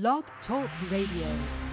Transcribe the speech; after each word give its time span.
Blog 0.00 0.24
Talk 0.48 0.68
Radio. 0.90 1.63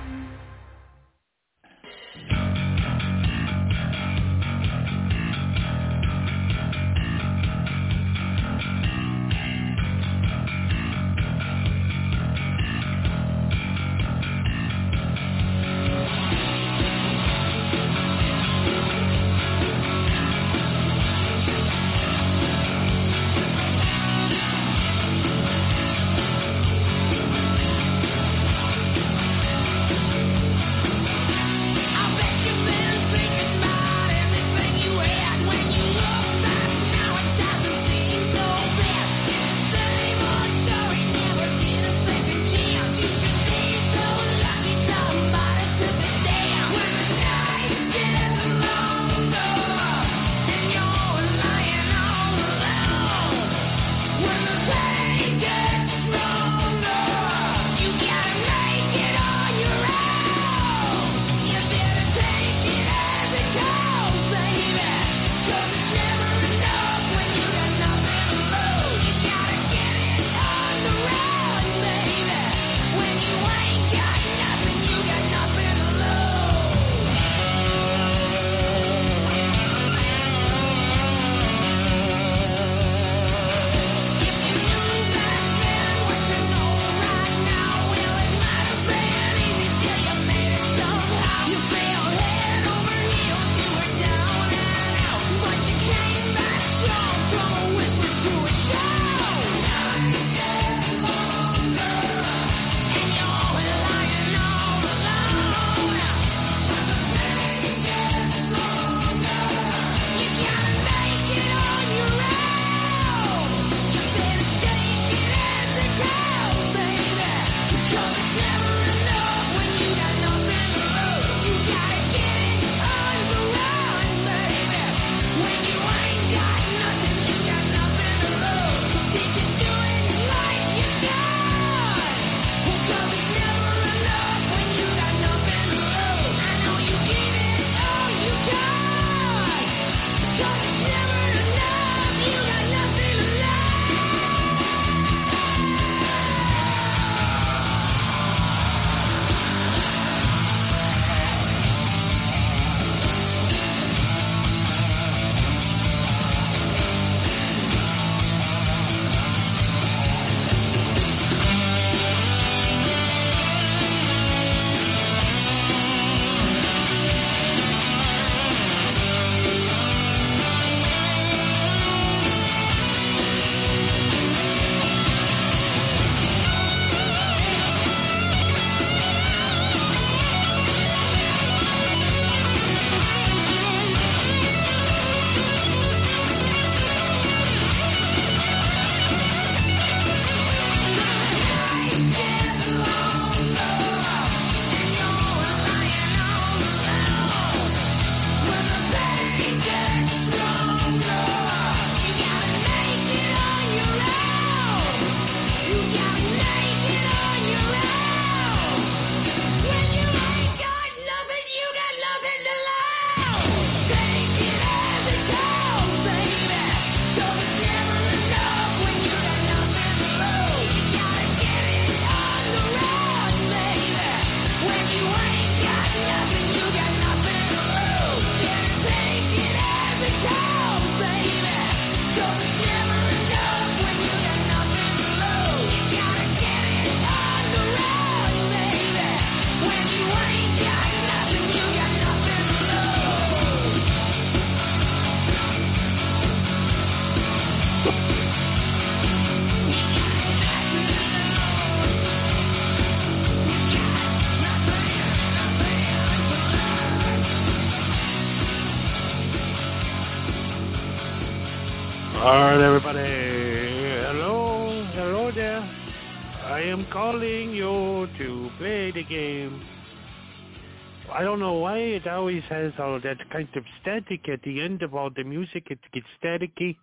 Always 272.21 272.43
has 272.49 272.71
all 272.77 272.99
that 273.01 273.17
kind 273.31 273.49
of 273.55 273.63
static 273.81 274.29
at 274.29 274.43
the 274.43 274.61
end 274.61 274.83
of 274.83 274.93
all 274.93 275.09
the 275.09 275.23
music. 275.23 275.71
It 275.71 275.79
gets 275.91 276.05
staticky. 276.23 276.77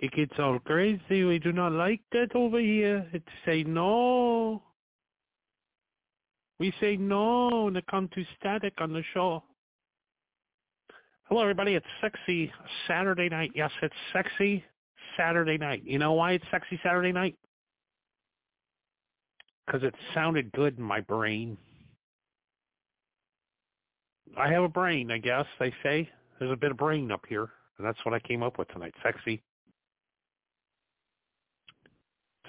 It 0.00 0.10
gets 0.10 0.32
all 0.40 0.58
crazy. 0.58 1.22
We 1.22 1.38
do 1.38 1.52
not 1.52 1.70
like 1.70 2.00
that 2.10 2.34
over 2.34 2.58
here. 2.58 3.06
It 3.12 3.22
say 3.46 3.62
no. 3.62 4.60
We 6.58 6.74
say 6.80 6.96
no 6.96 7.66
when 7.66 7.76
it 7.76 7.86
comes 7.86 8.10
to 8.16 8.24
static 8.40 8.74
on 8.78 8.92
the 8.92 9.04
show. 9.14 9.44
Hello, 11.28 11.42
everybody. 11.42 11.74
It's 11.76 11.86
sexy 12.00 12.52
Saturday 12.88 13.28
night. 13.28 13.52
Yes, 13.54 13.70
it's 13.82 13.94
sexy 14.12 14.64
Saturday 15.16 15.58
night. 15.58 15.82
You 15.84 16.00
know 16.00 16.14
why 16.14 16.32
it's 16.32 16.44
sexy 16.50 16.80
Saturday 16.82 17.12
night? 17.12 17.36
because 19.72 19.82
it 19.82 19.94
sounded 20.12 20.52
good 20.52 20.76
in 20.76 20.84
my 20.84 21.00
brain. 21.00 21.56
I 24.36 24.50
have 24.50 24.62
a 24.62 24.68
brain, 24.68 25.10
I 25.10 25.18
guess 25.18 25.46
they 25.58 25.72
say. 25.82 26.08
There's 26.38 26.52
a 26.52 26.56
bit 26.56 26.70
of 26.70 26.76
brain 26.76 27.10
up 27.12 27.22
here, 27.28 27.48
and 27.78 27.86
that's 27.86 27.98
what 28.04 28.14
I 28.14 28.18
came 28.18 28.42
up 28.42 28.58
with 28.58 28.68
tonight. 28.68 28.94
Sexy 29.02 29.42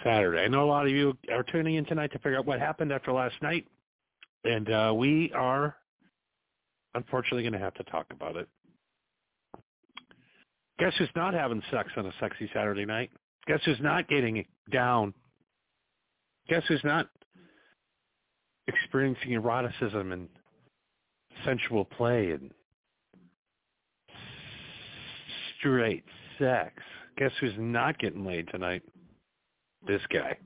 Saturday. 0.03 0.41
I 0.41 0.47
know 0.47 0.63
a 0.63 0.65
lot 0.65 0.85
of 0.85 0.91
you 0.91 1.17
are 1.31 1.43
tuning 1.43 1.75
in 1.75 1.85
tonight 1.85 2.11
to 2.13 2.19
figure 2.19 2.37
out 2.37 2.45
what 2.45 2.59
happened 2.59 2.91
after 2.91 3.11
last 3.11 3.35
night, 3.41 3.67
and 4.43 4.71
uh, 4.71 4.93
we 4.95 5.31
are 5.33 5.75
unfortunately 6.95 7.43
going 7.43 7.53
to 7.53 7.59
have 7.59 7.73
to 7.75 7.83
talk 7.85 8.05
about 8.11 8.35
it. 8.35 8.47
Guess 10.79 10.93
who's 10.97 11.09
not 11.15 11.33
having 11.33 11.61
sex 11.71 11.89
on 11.97 12.05
a 12.05 12.11
sexy 12.19 12.49
Saturday 12.53 12.85
night? 12.85 13.11
Guess 13.47 13.59
who's 13.65 13.79
not 13.81 14.07
getting 14.07 14.45
down? 14.71 15.13
Guess 16.49 16.63
who's 16.67 16.83
not 16.83 17.09
experiencing 18.67 19.33
eroticism 19.33 20.11
and 20.11 20.29
sensual 21.45 21.85
play 21.85 22.31
and 22.31 22.51
straight 25.59 26.03
sex? 26.39 26.73
Guess 27.17 27.31
who's 27.39 27.53
not 27.57 27.99
getting 27.99 28.25
laid 28.25 28.47
tonight? 28.49 28.83
This 29.87 30.01
guy. 30.11 30.37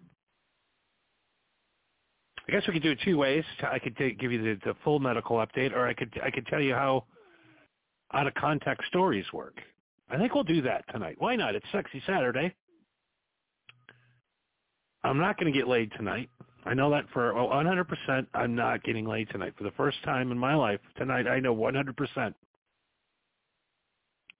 I 2.47 2.51
guess 2.51 2.63
we 2.67 2.73
could 2.73 2.83
do 2.83 2.91
it 2.91 2.99
two 3.03 3.17
ways. 3.17 3.43
I 3.61 3.77
could 3.79 3.95
take, 3.97 4.19
give 4.19 4.31
you 4.31 4.41
the, 4.41 4.59
the 4.65 4.75
full 4.83 4.99
medical 4.99 5.37
update, 5.37 5.73
or 5.73 5.85
I 5.87 5.93
could 5.93 6.13
I 6.23 6.31
could 6.31 6.47
tell 6.47 6.61
you 6.61 6.73
how 6.73 7.03
out 8.13 8.27
of 8.27 8.33
context 8.35 8.87
stories 8.87 9.25
work. 9.33 9.57
I 10.09 10.17
think 10.17 10.33
we'll 10.33 10.45
do 10.45 10.61
that 10.61 10.85
tonight. 10.91 11.15
Why 11.19 11.35
not? 11.35 11.55
It's 11.55 11.65
sexy 11.71 12.01
Saturday. 12.07 12.55
I'm 15.03 15.19
not 15.19 15.37
going 15.37 15.51
to 15.51 15.57
get 15.57 15.67
laid 15.67 15.91
tonight. 15.97 16.29
I 16.67 16.73
know 16.73 16.91
that 16.91 17.05
for 17.13 17.31
100%. 17.33 18.27
I'm 18.33 18.53
not 18.53 18.83
getting 18.83 19.05
laid 19.05 19.29
tonight. 19.29 19.53
For 19.57 19.63
the 19.63 19.71
first 19.71 20.03
time 20.03 20.31
in 20.31 20.37
my 20.37 20.53
life 20.53 20.81
tonight, 20.97 21.25
I 21.25 21.39
know 21.39 21.55
100%. 21.55 22.33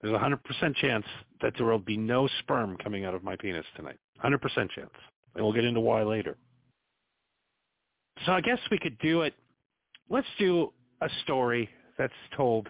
There's 0.00 0.14
a 0.14 0.18
100% 0.18 0.76
chance 0.76 1.06
that 1.40 1.54
there 1.56 1.66
will 1.66 1.78
be 1.78 1.96
no 1.96 2.28
sperm 2.40 2.76
coming 2.76 3.06
out 3.06 3.14
of 3.14 3.24
my 3.24 3.34
penis 3.36 3.64
tonight. 3.76 3.96
100% 4.22 4.40
chance. 4.70 4.90
And 5.34 5.44
we'll 5.44 5.54
get 5.54 5.64
into 5.64 5.80
why 5.80 6.02
later. 6.02 6.36
So 8.26 8.32
I 8.32 8.42
guess 8.42 8.58
we 8.70 8.78
could 8.78 8.98
do 8.98 9.22
it. 9.22 9.32
Let's 10.10 10.26
do 10.38 10.72
a 11.00 11.08
story 11.22 11.70
that's 11.96 12.12
told 12.36 12.68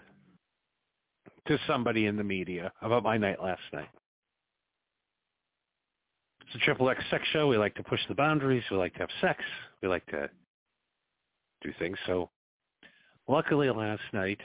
to 1.48 1.58
somebody 1.66 2.06
in 2.06 2.16
the 2.16 2.24
media 2.24 2.72
about 2.80 3.02
my 3.02 3.16
night 3.16 3.42
last 3.42 3.62
night. 3.72 3.88
It's 6.48 6.62
a 6.62 6.64
triple 6.64 6.88
X 6.88 7.02
sex 7.10 7.24
show. 7.32 7.46
We 7.46 7.58
like 7.58 7.74
to 7.76 7.82
push 7.82 8.00
the 8.08 8.14
boundaries. 8.14 8.62
We 8.70 8.76
like 8.76 8.94
to 8.94 9.00
have 9.00 9.10
sex. 9.20 9.42
We 9.82 9.88
like 9.88 10.06
to 10.06 10.28
do 11.62 11.72
things. 11.78 11.98
So 12.06 12.30
luckily 13.28 13.70
last 13.70 14.02
night, 14.12 14.40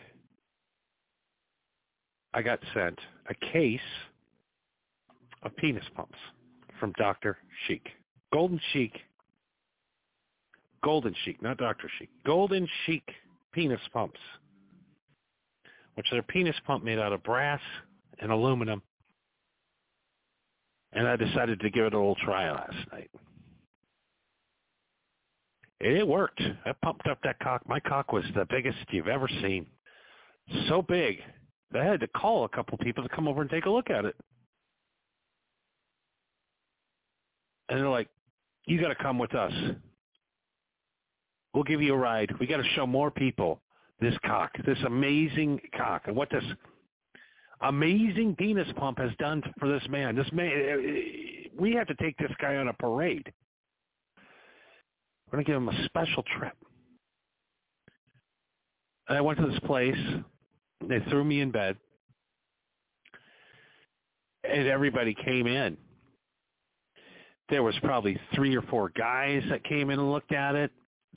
I 2.34 2.42
got 2.42 2.60
sent 2.74 3.00
a 3.30 3.34
case 3.52 3.80
of 5.44 5.56
penis 5.56 5.86
pumps 5.96 6.18
from 6.80 6.94
Dr. 6.98 7.38
Chic. 7.68 7.88
Golden 8.34 8.60
Chic. 8.74 8.94
Golden 10.84 11.16
Chic, 11.24 11.42
not 11.42 11.58
Dr. 11.58 11.90
Chic. 11.98 12.10
Golden 12.26 12.68
Chic 12.86 13.04
penis 13.54 13.80
pumps 13.94 14.20
which 15.96 16.12
is 16.12 16.20
a 16.20 16.24
penis 16.24 16.56
pump 16.66 16.84
made 16.84 17.00
out 17.00 17.14
of 17.14 17.24
brass 17.24 17.62
and 18.20 18.32
aluminum. 18.32 18.82
And 20.94 21.08
I 21.08 21.16
decided 21.16 21.60
to 21.62 21.70
give 21.70 21.86
it 21.86 21.94
a 21.94 21.98
little 21.98 22.16
try 22.24 22.52
last 22.52 22.76
night. 22.92 23.10
And 25.82 25.98
It 25.98 26.08
worked. 26.08 26.42
I 26.66 26.72
pumped 26.84 27.08
up 27.08 27.20
that 27.24 27.40
cock. 27.40 27.68
My 27.68 27.80
cock 27.80 28.14
was 28.14 28.24
the 28.36 28.46
biggest 28.50 28.78
you've 28.92 29.08
ever 29.08 29.28
seen. 29.42 29.66
So 30.68 30.82
big 30.82 31.20
that 31.72 31.82
I 31.82 31.86
had 31.86 32.00
to 32.02 32.08
call 32.08 32.46
a 32.46 32.50
couple 32.50 32.78
people 32.78 33.04
to 33.04 33.10
come 33.10 33.28
over 33.28 33.42
and 33.42 33.50
take 33.50 33.66
a 33.66 33.70
look 33.70 33.90
at 33.90 34.06
it. 34.06 34.16
And 37.70 37.80
they're 37.80 37.90
like, 37.90 38.10
you 38.66 38.80
got 38.80 38.90
to 38.90 38.96
come 38.96 39.18
with 39.18 39.34
us. 39.36 39.54
We'll 41.54 41.64
give 41.64 41.82
you 41.82 41.94
a 41.94 41.98
ride. 41.98 42.32
We 42.40 42.48
got 42.48 42.58
to 42.58 42.70
show 42.76 42.86
more 42.86 43.12
people 43.12 43.62
this 44.00 44.16
cock, 44.26 44.52
this 44.66 44.78
amazing 44.86 45.60
cock, 45.76 46.04
and 46.08 46.16
what 46.16 46.30
this 46.30 46.44
amazing 47.64 48.36
penis 48.36 48.68
pump 48.76 49.00
has 49.00 49.12
done 49.20 49.42
for 49.60 49.68
this 49.68 49.84
man. 49.90 50.16
This 50.16 50.32
man, 50.32 50.52
eh, 50.52 50.90
eh, 50.90 51.50
we 51.58 51.74
have 51.74 51.88
to 51.88 51.96
take 51.96 52.18
this 52.18 52.32
guy 52.40 52.58
on 52.58 52.68
a 52.68 52.74
parade. 52.74 53.32
We're 55.32 55.38
going 55.38 55.46
to 55.46 55.52
give 55.52 55.58
him 55.58 55.70
a 55.70 55.86
special 55.86 56.24
trip. 56.38 56.54
And 59.08 59.18
I 59.18 59.22
went 59.22 59.40
to 59.40 59.48
this 59.48 59.60
place. 59.62 59.98
They 60.88 61.00
threw 61.10 61.24
me 61.24 61.42
in 61.42 61.52
bed. 61.52 61.78
And 64.44 64.68
everybody 64.68 65.16
came 65.26 65.48
in. 65.48 65.78
There 67.50 67.64
was 67.64 67.76
probably 67.84 68.20
three 68.36 68.56
or 68.56 68.62
four 68.64 68.90
guys 68.90 69.44
that 69.50 69.64
came 69.64 69.90
in 69.90 70.00
and 70.00 70.12
looked 70.12 70.34
at 70.34 70.56
it. 70.56 70.72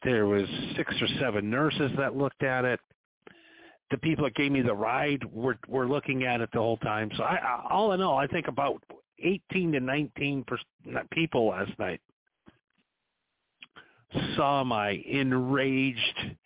There 0.04 0.26
was 0.26 0.46
six 0.76 0.94
or 1.00 1.08
seven 1.20 1.50
nurses 1.50 1.90
that 1.99 2.16
looked 2.16 2.42
at 2.42 2.64
it. 2.64 2.81
The 3.91 3.99
people 3.99 4.25
that 4.25 4.35
gave 4.35 4.50
me 4.50 4.62
the 4.62 4.75
ride 4.75 5.25
were 5.33 5.59
were 5.69 5.87
looking 5.87 6.25
at 6.25 6.41
it 6.41 6.50
the 6.53 6.59
whole 6.59 6.79
time. 6.79 7.11
So 7.17 7.23
I, 7.23 7.37
I 7.37 7.67
all 7.71 7.93
in 7.93 8.00
all, 8.00 8.19
I 8.19 8.27
think 8.27 8.49
about 8.49 8.83
18 9.23 9.73
to 9.73 9.81
19 9.81 10.44
people 11.12 11.49
last 11.49 11.73
night 11.79 12.00
saw 14.37 14.65
my 14.65 14.91
enraged 15.06 16.37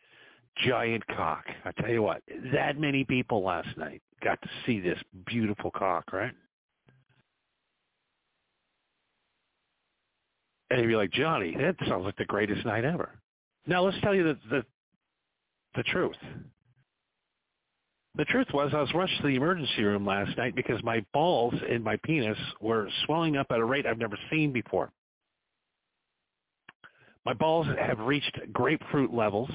giant 0.64 1.06
cock. 1.08 1.44
I 1.64 1.72
tell 1.80 1.90
you 1.90 2.02
what, 2.02 2.22
that 2.52 2.78
many 2.78 3.04
people 3.04 3.42
last 3.42 3.76
night 3.76 4.02
got 4.22 4.40
to 4.42 4.48
see 4.66 4.80
this 4.80 4.98
beautiful 5.26 5.70
cock, 5.70 6.12
right? 6.12 6.32
And 10.70 10.80
you'd 10.80 10.88
be 10.88 10.96
like, 10.96 11.10
Johnny, 11.10 11.56
that 11.56 11.76
sounds 11.88 12.04
like 12.04 12.16
the 12.16 12.24
greatest 12.24 12.64
night 12.64 12.84
ever. 12.84 13.18
Now 13.66 13.82
let's 13.82 14.00
tell 14.02 14.14
you 14.14 14.22
the, 14.24 14.38
the, 14.50 14.64
the 15.74 15.82
truth. 15.84 16.16
The 18.16 18.24
truth 18.24 18.48
was 18.52 18.72
I 18.74 18.80
was 18.80 18.92
rushed 18.94 19.16
to 19.18 19.28
the 19.28 19.36
emergency 19.36 19.84
room 19.84 20.04
last 20.04 20.36
night 20.36 20.54
because 20.56 20.82
my 20.82 21.04
balls 21.12 21.54
and 21.68 21.84
my 21.84 21.96
penis 22.02 22.38
were 22.60 22.88
swelling 23.04 23.36
up 23.36 23.46
at 23.50 23.58
a 23.58 23.64
rate 23.64 23.86
I've 23.86 23.98
never 23.98 24.18
seen 24.30 24.52
before. 24.52 24.90
My 27.24 27.34
balls 27.34 27.66
have 27.78 28.00
reached 28.00 28.38
grapefruit 28.52 29.12
levels 29.12 29.50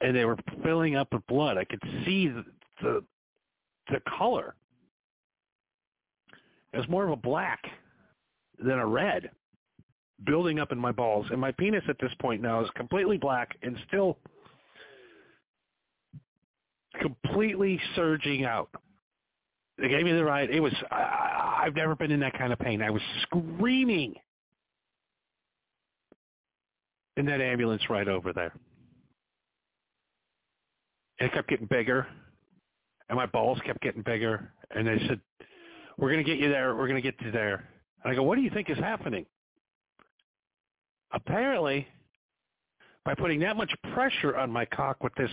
and 0.00 0.14
they 0.14 0.24
were 0.24 0.38
filling 0.62 0.94
up 0.94 1.12
with 1.12 1.26
blood. 1.26 1.58
I 1.58 1.64
could 1.64 1.82
see 2.04 2.28
the 2.28 2.44
the, 2.80 3.04
the 3.90 4.00
color. 4.18 4.54
It 6.72 6.76
was 6.76 6.88
more 6.88 7.04
of 7.04 7.10
a 7.10 7.16
black 7.16 7.60
than 8.58 8.78
a 8.78 8.86
red 8.86 9.30
building 10.24 10.58
up 10.58 10.72
in 10.72 10.78
my 10.78 10.92
balls, 10.92 11.26
and 11.30 11.40
my 11.40 11.52
penis 11.52 11.84
at 11.88 11.98
this 12.00 12.12
point 12.20 12.42
now 12.42 12.62
is 12.62 12.70
completely 12.74 13.16
black 13.16 13.56
and 13.62 13.76
still 13.86 14.18
completely 16.98 17.80
surging 17.94 18.44
out. 18.44 18.68
They 19.78 19.88
gave 19.88 20.04
me 20.04 20.12
the 20.12 20.24
ride. 20.24 20.50
It 20.50 20.60
was 20.60 20.72
I, 20.90 21.62
I've 21.64 21.74
never 21.74 21.94
been 21.94 22.10
in 22.10 22.20
that 22.20 22.36
kind 22.36 22.52
of 22.52 22.58
pain. 22.58 22.82
I 22.82 22.90
was 22.90 23.02
screaming 23.22 24.14
in 27.16 27.26
that 27.26 27.40
ambulance 27.40 27.82
right 27.88 28.08
over 28.08 28.32
there. 28.32 28.52
And 31.20 31.28
it 31.28 31.32
kept 31.32 31.48
getting 31.48 31.66
bigger, 31.66 32.06
and 33.08 33.16
my 33.16 33.26
balls 33.26 33.58
kept 33.66 33.80
getting 33.80 34.02
bigger. 34.02 34.52
And 34.70 34.86
they 34.86 34.98
said, 35.08 35.20
"We're 35.96 36.12
going 36.12 36.24
to 36.24 36.30
get 36.30 36.38
you 36.38 36.48
there. 36.48 36.76
We're 36.76 36.88
going 36.88 37.02
to 37.02 37.10
get 37.10 37.20
you 37.24 37.30
there." 37.30 37.68
And 38.04 38.12
I 38.12 38.14
go, 38.14 38.22
"What 38.22 38.36
do 38.36 38.42
you 38.42 38.50
think 38.50 38.70
is 38.70 38.78
happening?" 38.78 39.26
apparently, 41.12 41.86
by 43.04 43.14
putting 43.14 43.40
that 43.40 43.56
much 43.56 43.72
pressure 43.94 44.36
on 44.36 44.50
my 44.50 44.64
cock 44.64 45.02
with 45.02 45.14
this 45.14 45.30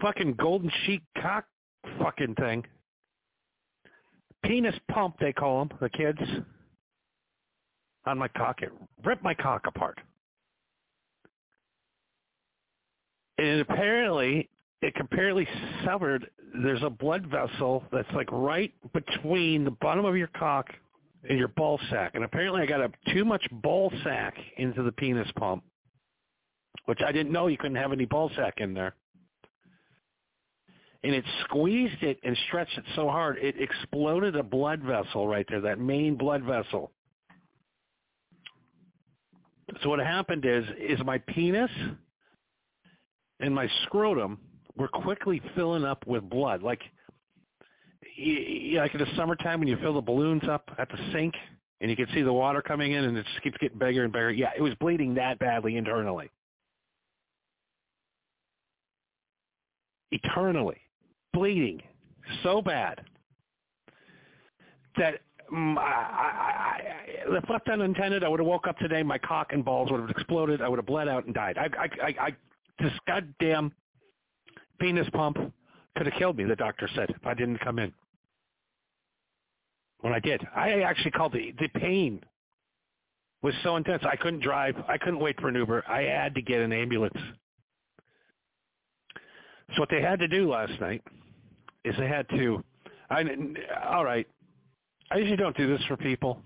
fucking 0.00 0.34
golden 0.34 0.70
chic 0.84 1.02
cock 1.20 1.44
fucking 1.98 2.34
thing, 2.36 2.64
penis 4.44 4.74
pump 4.90 5.16
they 5.20 5.32
call 5.32 5.64
them, 5.64 5.78
the 5.80 5.88
kids, 5.88 6.18
on 8.06 8.18
my 8.18 8.28
cock, 8.28 8.62
it 8.62 8.70
ripped 9.04 9.22
my 9.22 9.34
cock 9.34 9.66
apart. 9.66 9.98
And 13.38 13.60
apparently, 13.60 14.48
it 14.82 14.94
apparently 15.00 15.48
severed. 15.84 16.30
There's 16.62 16.82
a 16.82 16.90
blood 16.90 17.26
vessel 17.26 17.82
that's 17.90 18.10
like 18.14 18.30
right 18.30 18.72
between 18.92 19.64
the 19.64 19.72
bottom 19.72 20.04
of 20.04 20.16
your 20.16 20.28
cock 20.28 20.68
and 21.28 21.38
your 21.38 21.48
ball 21.48 21.80
sack. 21.90 22.12
And 22.14 22.24
apparently 22.24 22.62
I 22.62 22.66
got 22.66 22.80
a, 22.80 22.90
too 23.12 23.24
much 23.24 23.44
ball 23.50 23.90
sack 24.04 24.36
into 24.58 24.82
the 24.82 24.92
penis 24.92 25.28
pump, 25.36 25.64
which 26.84 27.00
I 27.04 27.10
didn't 27.10 27.32
know 27.32 27.48
you 27.48 27.56
couldn't 27.56 27.76
have 27.76 27.92
any 27.92 28.04
ball 28.04 28.30
sack 28.36 28.54
in 28.58 28.74
there. 28.74 28.94
And 31.04 31.14
it 31.14 31.24
squeezed 31.44 32.02
it 32.02 32.18
and 32.24 32.36
stretched 32.48 32.78
it 32.78 32.84
so 32.96 33.10
hard, 33.10 33.36
it 33.36 33.60
exploded 33.60 34.36
a 34.36 34.42
blood 34.42 34.80
vessel 34.80 35.28
right 35.28 35.44
there, 35.50 35.60
that 35.60 35.78
main 35.78 36.16
blood 36.16 36.42
vessel. 36.42 36.92
So 39.82 39.90
what 39.90 39.98
happened 39.98 40.46
is, 40.46 40.64
is 40.78 40.98
my 41.04 41.18
penis 41.18 41.70
and 43.40 43.54
my 43.54 43.68
scrotum 43.84 44.38
were 44.76 44.88
quickly 44.88 45.42
filling 45.54 45.84
up 45.84 46.06
with 46.06 46.28
blood. 46.28 46.62
Like, 46.62 46.80
like 48.18 48.94
in 48.94 49.00
the 49.00 49.06
summertime 49.14 49.58
when 49.58 49.68
you 49.68 49.76
fill 49.82 49.94
the 49.94 50.00
balloons 50.00 50.44
up 50.48 50.70
at 50.78 50.88
the 50.88 50.98
sink 51.12 51.34
and 51.82 51.90
you 51.90 51.96
can 51.96 52.06
see 52.14 52.22
the 52.22 52.32
water 52.32 52.62
coming 52.62 52.92
in 52.92 53.04
and 53.04 53.18
it 53.18 53.26
just 53.26 53.42
keeps 53.42 53.58
getting 53.58 53.78
bigger 53.78 54.04
and 54.04 54.12
bigger. 54.12 54.30
Yeah, 54.30 54.52
it 54.56 54.62
was 54.62 54.72
bleeding 54.76 55.14
that 55.16 55.38
badly 55.38 55.76
internally. 55.76 56.30
Eternally. 60.10 60.78
Bleeding 61.34 61.82
so 62.42 62.62
bad 62.62 63.02
that 64.96 65.20
um, 65.52 65.76
I, 65.78 65.82
I, 65.82 65.86
I, 65.86 67.36
if 67.36 67.50
left 67.50 67.68
unintended, 67.68 68.24
I 68.24 68.28
would 68.28 68.40
have 68.40 68.46
woke 68.46 68.66
up 68.66 68.78
today, 68.78 69.02
my 69.02 69.18
cock 69.18 69.48
and 69.52 69.64
balls 69.64 69.90
would 69.90 70.00
have 70.00 70.10
exploded, 70.10 70.62
I 70.62 70.68
would 70.68 70.78
have 70.78 70.86
bled 70.86 71.08
out 71.08 71.26
and 71.26 71.34
died. 71.34 71.58
I, 71.58 71.68
I, 71.76 71.88
I, 72.02 72.26
I 72.26 72.36
this 72.80 72.92
goddamn 73.06 73.72
penis 74.80 75.08
pump 75.12 75.36
could 75.96 76.06
have 76.06 76.14
killed 76.18 76.36
me, 76.36 76.44
the 76.44 76.56
doctor 76.56 76.88
said, 76.94 77.10
if 77.10 77.26
I 77.26 77.34
didn't 77.34 77.58
come 77.58 77.78
in. 77.78 77.92
When 80.00 80.12
I 80.12 80.18
did. 80.18 80.46
I 80.54 80.82
actually 80.82 81.12
called 81.12 81.32
the, 81.32 81.54
the 81.58 81.68
pain 81.68 82.20
was 83.42 83.54
so 83.62 83.76
intense. 83.76 84.02
I 84.10 84.16
couldn't 84.16 84.40
drive. 84.40 84.74
I 84.88 84.98
couldn't 84.98 85.20
wait 85.20 85.40
for 85.40 85.48
an 85.48 85.54
Uber. 85.54 85.84
I 85.88 86.02
had 86.02 86.34
to 86.34 86.42
get 86.42 86.60
an 86.60 86.72
ambulance. 86.72 87.18
So 89.74 89.80
what 89.80 89.88
they 89.90 90.02
had 90.02 90.18
to 90.18 90.28
do 90.28 90.50
last 90.50 90.78
night 90.80 91.02
is 91.84 91.94
they 91.98 92.08
had 92.08 92.28
to, 92.30 92.62
I, 93.10 93.24
all 93.86 94.04
right, 94.04 94.26
I 95.10 95.18
usually 95.18 95.36
don't 95.36 95.56
do 95.56 95.68
this 95.68 95.84
for 95.86 95.96
people. 95.96 96.40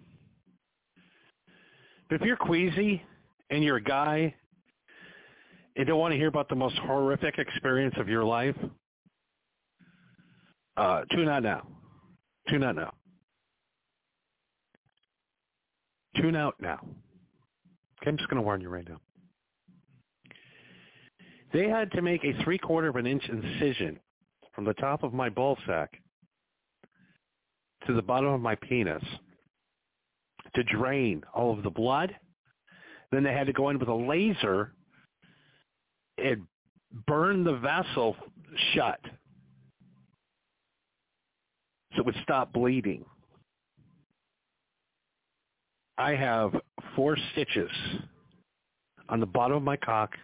But 2.09 2.21
if 2.21 2.23
you're 2.23 2.37
queasy 2.37 3.03
and 3.51 3.63
you're 3.63 3.77
a 3.77 3.83
guy 3.83 4.35
and 5.77 5.87
don't 5.87 5.99
want 5.99 6.13
to 6.13 6.19
hear 6.19 6.29
about 6.29 6.49
the 6.49 6.57
most 6.57 6.77
horrific 6.79 7.39
experience 7.39 7.95
of 7.99 8.09
your 8.09 8.25
life, 8.25 8.57
uh, 10.77 11.03
tune 11.13 11.29
out 11.29 11.43
now. 11.43 11.67
Tune 12.49 12.65
out 12.65 12.77
now. 12.77 12.93
Tune 16.21 16.35
out 16.35 16.55
now. 16.61 16.81
Okay, 18.01 18.11
I'm 18.11 18.17
just 18.17 18.29
going 18.29 18.41
to 18.41 18.43
warn 18.43 18.61
you 18.61 18.69
right 18.69 18.89
now. 18.89 19.01
They 21.53 21.69
had 21.69 21.91
to 21.93 22.03
make 22.03 22.25
a 22.25 22.33
three 22.45 22.59
quarter 22.59 22.89
of 22.89 22.97
an 22.97 23.07
inch 23.07 23.29
incision 23.29 23.99
from 24.59 24.65
the 24.65 24.75
top 24.75 25.05
of 25.05 25.15
my 25.15 25.29
ball 25.29 25.57
sack 25.69 26.03
to 27.87 27.95
the 27.95 28.03
bottom 28.03 28.31
of 28.31 28.41
my 28.41 28.57
penis 28.57 29.05
to 30.53 30.65
drain 30.65 31.23
all 31.33 31.57
of 31.57 31.63
the 31.63 31.71
blood. 31.71 32.13
Then 33.13 33.23
they 33.23 33.33
had 33.33 33.47
to 33.47 33.53
go 33.53 33.69
in 33.69 33.79
with 33.79 33.87
a 33.87 33.95
laser 33.95 34.73
and 36.21 36.43
burn 37.07 37.45
the 37.45 37.55
vessel 37.59 38.17
shut 38.75 38.99
so 41.95 42.01
it 42.01 42.07
would 42.07 42.17
stop 42.25 42.53
bleeding. 42.53 43.05
I 45.99 46.17
have 46.17 46.51
four 46.97 47.17
stitches 47.31 47.71
on 49.09 49.21
the 49.21 49.27
bottom 49.27 49.57
of 49.57 49.63
my 49.63 49.77
cock 49.77 50.17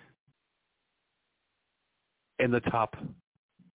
and 2.40 2.52
the 2.52 2.58
top 2.58 2.96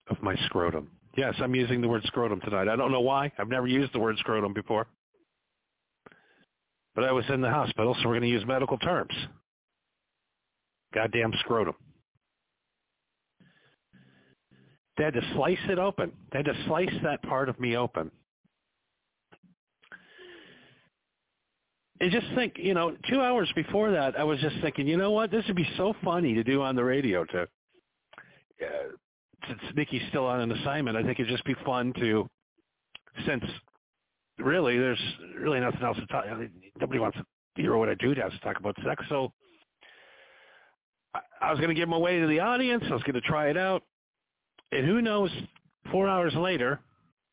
of 0.10 0.22
my 0.22 0.36
scrotum. 0.46 0.90
Yes, 1.18 1.36
I'm 1.40 1.56
using 1.56 1.82
the 1.82 1.88
word 1.88 2.04
scrotum 2.06 2.40
tonight. 2.42 2.68
I 2.68 2.76
don't 2.76 2.92
know 2.92 3.02
why. 3.02 3.32
I've 3.38 3.50
never 3.50 3.68
used 3.68 3.94
the 3.94 4.00
word 4.00 4.18
scrotum 4.20 4.54
before. 4.54 4.88
But 6.96 7.04
I 7.04 7.12
was 7.12 7.26
in 7.30 7.42
the 7.42 7.50
hospital, 7.50 7.96
so 7.96 8.08
we're 8.08 8.16
going 8.20 8.24
to 8.24 8.30
use 8.30 8.46
medical 8.46 8.78
terms. 8.78 9.14
Goddamn 10.94 11.34
scrotum. 11.40 11.76
They 14.98 15.06
had 15.06 15.14
to 15.14 15.22
slice 15.34 15.58
it 15.70 15.80
open. 15.80 16.12
They 16.32 16.40
had 16.40 16.46
to 16.46 16.66
slice 16.68 16.94
that 17.04 17.22
part 17.24 17.48
of 17.48 17.60
me 17.60 17.78
open. 17.78 18.12
And 22.02 22.12
just 22.12 22.28
think, 22.36 22.54
you 22.58 22.74
know, 22.74 22.96
two 23.10 23.22
hours 23.22 23.52
before 23.56 23.92
that, 23.92 24.18
I 24.18 24.24
was 24.24 24.40
just 24.40 24.56
thinking, 24.62 24.88
you 24.88 24.98
know 24.98 25.12
what, 25.12 25.32
this 25.32 25.46
would 25.48 25.56
be 25.56 25.68
so 25.76 25.94
funny 26.04 26.34
to 26.34 26.44
do 26.44 26.62
on 26.62 26.76
the 26.76 26.84
radio 26.84 27.26
to 27.26 27.42
uh, 27.42 27.48
since 29.50 29.76
Nikki's 29.76 30.02
still 30.10 30.26
on 30.26 30.40
an 30.40 30.52
assignment, 30.52 30.96
I 30.96 31.04
think 31.04 31.20
it'd 31.20 31.32
just 31.32 31.44
be 31.44 31.56
fun 31.66 31.94
to, 32.00 32.30
since 33.26 33.44
really 34.38 34.78
there's 34.78 35.02
really 35.38 35.60
nothing 35.60 35.82
else 35.82 35.98
to 35.98 36.06
talk. 36.08 36.26
I 36.30 36.36
mean, 36.36 36.52
nobody 36.80 37.00
wants 37.00 37.18
to 37.18 37.62
hear 37.62 37.76
what 37.76 37.90
I 37.90 37.96
do 37.96 38.16
to 38.16 38.30
talk 38.42 38.58
about 38.60 38.78
sex. 38.86 39.04
So 39.10 39.34
I, 41.14 41.20
I 41.42 41.52
was 41.52 41.60
going 41.60 41.70
to 41.70 41.76
give 41.76 41.88
them 41.88 41.94
away 41.94 42.20
to 42.20 42.28
the 42.28 42.40
audience. 42.40 42.84
I 42.90 42.94
was 42.94 43.04
going 43.04 43.16
to 43.16 43.22
try 43.22 43.50
it 43.50 43.58
out, 43.58 43.84
and 44.72 44.86
who 44.86 45.02
knows? 45.02 45.32
Four 45.92 46.08
hours 46.08 46.36
later, 46.36 46.80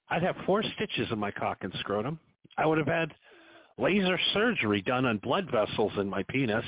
I'd 0.09 0.23
have 0.23 0.37
four 0.47 0.63
stitches 0.75 1.09
in 1.11 1.19
my 1.19 1.31
cock 1.31 1.59
and 1.61 1.73
scrotum. 1.81 2.19
I 2.57 2.65
would 2.65 2.79
have 2.79 2.87
had 2.87 3.13
laser 3.77 4.19
surgery 4.33 4.81
done 4.81 5.05
on 5.05 5.19
blood 5.19 5.51
vessels 5.51 5.93
in 5.99 6.09
my 6.09 6.23
penis. 6.23 6.65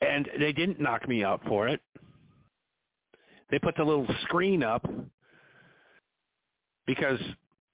And 0.00 0.28
they 0.38 0.52
didn't 0.52 0.80
knock 0.80 1.08
me 1.08 1.24
out 1.24 1.40
for 1.46 1.68
it. 1.68 1.80
They 3.50 3.58
put 3.58 3.76
the 3.76 3.84
little 3.84 4.06
screen 4.22 4.62
up 4.62 4.84
because 6.86 7.20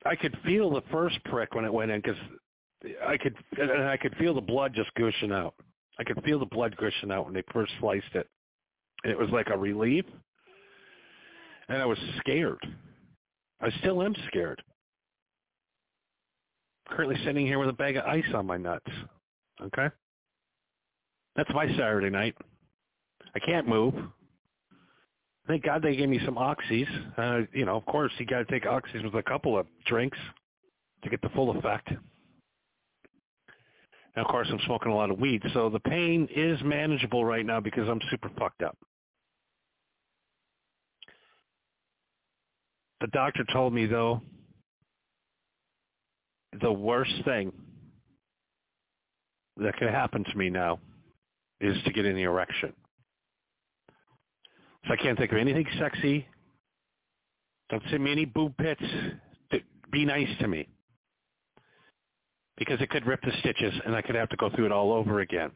I 0.04 0.16
could 0.16 0.36
feel 0.44 0.70
the 0.70 0.82
first 0.90 1.22
prick 1.24 1.54
when 1.54 1.64
it 1.64 1.72
went 1.72 1.90
in 1.90 2.00
because 2.00 2.20
I 3.06 3.16
could 3.16 3.36
and 3.58 3.84
I 3.84 3.96
could 3.96 4.14
feel 4.16 4.34
the 4.34 4.40
blood 4.40 4.72
just 4.74 4.92
gushing 4.94 5.32
out. 5.32 5.54
I 5.98 6.04
could 6.04 6.22
feel 6.24 6.38
the 6.38 6.46
blood 6.46 6.76
gushing 6.76 7.10
out 7.10 7.26
when 7.26 7.34
they 7.34 7.42
first 7.52 7.72
sliced 7.80 8.14
it. 8.14 8.28
And 9.04 9.12
it 9.12 9.18
was 9.18 9.30
like 9.30 9.48
a 9.50 9.56
relief. 9.56 10.04
And 11.68 11.80
I 11.80 11.86
was 11.86 11.98
scared. 12.18 12.64
I 13.60 13.70
still 13.78 14.02
am 14.02 14.14
scared. 14.28 14.62
Currently 16.88 17.16
sitting 17.24 17.46
here 17.46 17.58
with 17.58 17.68
a 17.68 17.74
bag 17.74 17.96
of 17.96 18.04
ice 18.04 18.24
on 18.34 18.46
my 18.46 18.56
nuts. 18.56 18.90
Okay? 19.60 19.88
That's 21.36 21.50
my 21.54 21.66
Saturday 21.68 22.10
night. 22.10 22.34
I 23.34 23.38
can't 23.38 23.66
move. 23.66 23.94
Thank 25.48 25.64
God 25.64 25.82
they 25.82 25.96
gave 25.96 26.08
me 26.08 26.20
some 26.24 26.36
oxys. 26.36 26.86
Uh, 27.16 27.46
you 27.52 27.64
know, 27.64 27.76
of 27.76 27.84
course, 27.86 28.12
you 28.18 28.26
got 28.26 28.38
to 28.38 28.44
take 28.44 28.64
oxys 28.64 29.02
with 29.02 29.14
a 29.14 29.22
couple 29.22 29.58
of 29.58 29.66
drinks 29.86 30.18
to 31.02 31.10
get 31.10 31.20
the 31.22 31.30
full 31.30 31.56
effect. 31.56 31.88
And 34.14 34.24
of 34.24 34.26
course, 34.26 34.46
I'm 34.50 34.60
smoking 34.66 34.92
a 34.92 34.94
lot 34.94 35.10
of 35.10 35.18
weed, 35.18 35.42
so 35.54 35.70
the 35.70 35.80
pain 35.80 36.28
is 36.34 36.58
manageable 36.62 37.24
right 37.24 37.46
now 37.46 37.60
because 37.60 37.88
I'm 37.88 38.00
super 38.10 38.30
fucked 38.38 38.62
up. 38.62 38.76
The 43.00 43.06
doctor 43.08 43.44
told 43.52 43.72
me, 43.72 43.86
though, 43.86 44.20
the 46.60 46.70
worst 46.70 47.14
thing 47.24 47.52
that 49.56 49.76
could 49.76 49.88
happen 49.88 50.24
to 50.24 50.36
me 50.36 50.50
now 50.50 50.78
is 51.62 51.76
to 51.84 51.92
get 51.92 52.04
an 52.04 52.18
erection. 52.18 52.72
So 54.86 54.92
I 54.92 54.96
can't 54.96 55.16
think 55.16 55.30
of 55.30 55.38
anything 55.38 55.66
sexy. 55.78 56.26
Don't 57.70 57.82
send 57.88 58.02
me 58.02 58.10
any 58.10 58.24
boob 58.24 58.56
pits. 58.58 58.82
Be 59.92 60.04
nice 60.04 60.28
to 60.40 60.48
me. 60.48 60.68
Because 62.56 62.80
it 62.80 62.90
could 62.90 63.06
rip 63.06 63.22
the 63.22 63.32
stitches 63.40 63.72
and 63.86 63.94
I 63.94 64.02
could 64.02 64.16
have 64.16 64.28
to 64.30 64.36
go 64.36 64.50
through 64.50 64.66
it 64.66 64.72
all 64.72 64.92
over 64.92 65.20
again. 65.20 65.52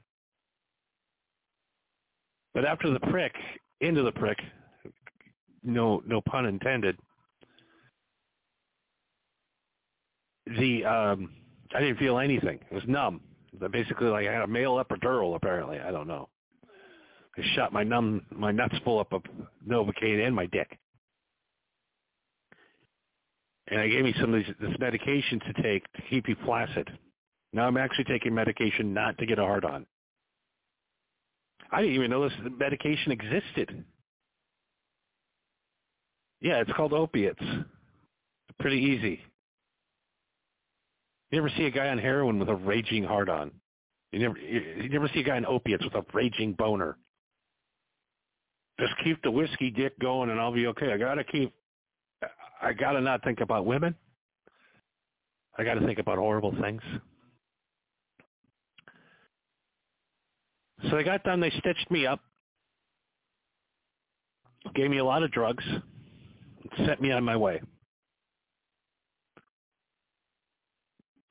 But 2.54 2.64
after 2.64 2.90
the 2.90 3.00
prick, 3.00 3.34
into 3.80 4.02
the 4.02 4.12
prick, 4.12 4.38
no 5.62 6.02
no 6.06 6.20
pun 6.22 6.46
intended, 6.46 6.96
the 10.46 10.84
um 10.84 11.34
I 11.74 11.80
didn't 11.80 11.98
feel 11.98 12.18
anything. 12.18 12.60
It 12.70 12.74
was 12.74 12.84
numb 12.86 13.20
basically 13.72 14.08
like 14.08 14.26
I 14.26 14.32
had 14.32 14.42
a 14.42 14.46
male 14.46 14.82
epidural. 14.82 15.36
Apparently, 15.36 15.78
I 15.78 15.90
don't 15.90 16.08
know. 16.08 16.28
I 17.36 17.42
shot 17.54 17.72
my 17.72 17.84
num 17.84 18.22
my 18.30 18.50
nuts 18.50 18.76
full 18.84 18.98
up 18.98 19.12
of 19.12 19.22
novocaine 19.68 20.26
and 20.26 20.34
my 20.34 20.46
dick, 20.46 20.78
and 23.68 23.80
I 23.80 23.88
gave 23.88 24.04
me 24.04 24.14
some 24.20 24.32
of 24.32 24.44
these, 24.44 24.54
this 24.60 24.78
medication 24.78 25.40
to 25.40 25.62
take 25.62 25.90
to 25.92 26.02
keep 26.08 26.28
you 26.28 26.36
flaccid. 26.44 26.88
Now 27.52 27.66
I'm 27.66 27.76
actually 27.76 28.04
taking 28.04 28.34
medication 28.34 28.94
not 28.94 29.18
to 29.18 29.26
get 29.26 29.38
a 29.38 29.42
hard 29.42 29.64
on. 29.64 29.86
I 31.70 31.80
didn't 31.80 31.96
even 31.96 32.10
know 32.10 32.28
this 32.28 32.38
medication 32.58 33.12
existed. 33.12 33.84
Yeah, 36.40 36.60
it's 36.60 36.72
called 36.72 36.92
opiates. 36.92 37.42
Pretty 38.60 38.78
easy. 38.78 39.20
You 41.30 41.38
never 41.38 41.50
see 41.56 41.64
a 41.64 41.70
guy 41.70 41.88
on 41.88 41.98
heroin 41.98 42.38
with 42.38 42.48
a 42.48 42.54
raging 42.54 43.04
hard 43.04 43.28
on. 43.28 43.50
You 44.12 44.20
never 44.20 44.38
you 44.38 44.88
never 44.88 45.08
see 45.12 45.20
a 45.20 45.24
guy 45.24 45.36
on 45.36 45.46
opiates 45.46 45.84
with 45.84 45.94
a 45.94 46.04
raging 46.12 46.52
boner. 46.52 46.96
Just 48.78 48.92
keep 49.02 49.22
the 49.22 49.30
whiskey 49.30 49.70
dick 49.70 49.98
going 49.98 50.30
and 50.30 50.40
I'll 50.40 50.52
be 50.52 50.66
okay. 50.68 50.92
I 50.92 50.96
gotta 50.96 51.24
keep 51.24 51.52
I 52.62 52.72
gotta 52.72 53.00
not 53.00 53.24
think 53.24 53.40
about 53.40 53.66
women. 53.66 53.94
I 55.58 55.64
got 55.64 55.74
to 55.74 55.86
think 55.86 55.98
about 55.98 56.18
horrible 56.18 56.54
things. 56.60 56.82
So 60.90 60.96
they 60.96 61.04
got 61.04 61.24
done. 61.24 61.40
They 61.40 61.50
stitched 61.58 61.90
me 61.90 62.06
up, 62.06 62.20
gave 64.74 64.90
me 64.90 64.98
a 64.98 65.04
lot 65.04 65.22
of 65.22 65.32
drugs, 65.32 65.64
sent 66.84 67.00
me 67.00 67.10
on 67.10 67.24
my 67.24 67.36
way. 67.36 67.60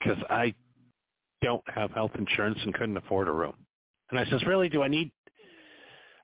Because 0.05 0.23
I 0.29 0.53
don't 1.41 1.63
have 1.73 1.91
health 1.91 2.11
insurance 2.15 2.59
and 2.63 2.73
couldn't 2.73 2.97
afford 2.97 3.27
a 3.27 3.31
room. 3.31 3.53
And 4.11 4.19
I 4.19 4.25
says, 4.25 4.43
really, 4.45 4.69
do 4.69 4.83
I 4.83 4.87
need, 4.87 5.11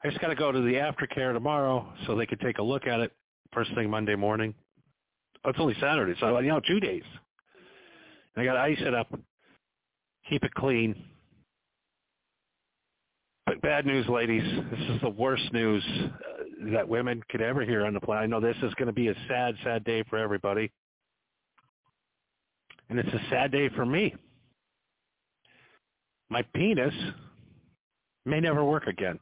I 0.04 0.10
just 0.10 0.22
got 0.22 0.28
to 0.28 0.36
go 0.36 0.52
to 0.52 0.62
the 0.62 0.74
aftercare 0.74 1.34
tomorrow 1.34 1.92
so 2.06 2.16
they 2.16 2.28
could 2.28 2.40
take 2.42 2.60
a 2.60 2.64
look 2.64 2.86
at 2.86 3.00
it 3.00 3.12
first 3.54 3.74
thing 3.74 3.90
Monday 3.90 4.16
morning. 4.16 4.54
Oh, 5.44 5.50
it's 5.50 5.60
only 5.60 5.76
Saturday, 5.82 6.14
so 6.20 6.38
you 6.40 6.50
know, 6.50 6.60
two 6.60 6.80
days. 6.80 7.04
And 8.36 8.44
I 8.44 8.46
got 8.46 8.54
to 8.54 8.60
ice 8.60 8.78
it 8.80 8.94
up, 8.94 9.08
keep 10.30 10.44
it 10.44 10.54
clean. 10.54 10.96
But 13.48 13.62
bad 13.62 13.88
news, 13.88 14.08
ladies. 14.08 14.44
This 14.70 14.90
is 14.92 15.02
the 15.02 15.10
worst 15.10 15.52
news 15.52 15.84
uh, 16.04 16.72
that 16.74 16.88
women 16.88 17.24
could 17.30 17.42
ever 17.42 17.66
hear 17.66 17.86
on 17.86 17.96
the 17.96 18.00
planet. 18.00 18.24
I 18.24 18.28
know 18.28 18.40
this 18.40 18.56
is 18.62 18.74
going 18.76 18.88
to 18.88 18.94
be 18.94 19.08
a 19.08 19.16
sad, 19.28 19.56
sad 19.64 19.84
day 19.84 20.04
for 20.08 20.20
everybody. 20.20 20.72
And 22.92 23.00
it's 23.00 23.14
a 23.14 23.30
sad 23.30 23.54
day 23.54 23.70
for 23.70 23.86
me. 23.86 24.14
My 26.30 26.42
penis 26.54 26.94
may 28.26 28.42
never 28.42 28.66
work 28.66 28.86
again. 28.88 29.18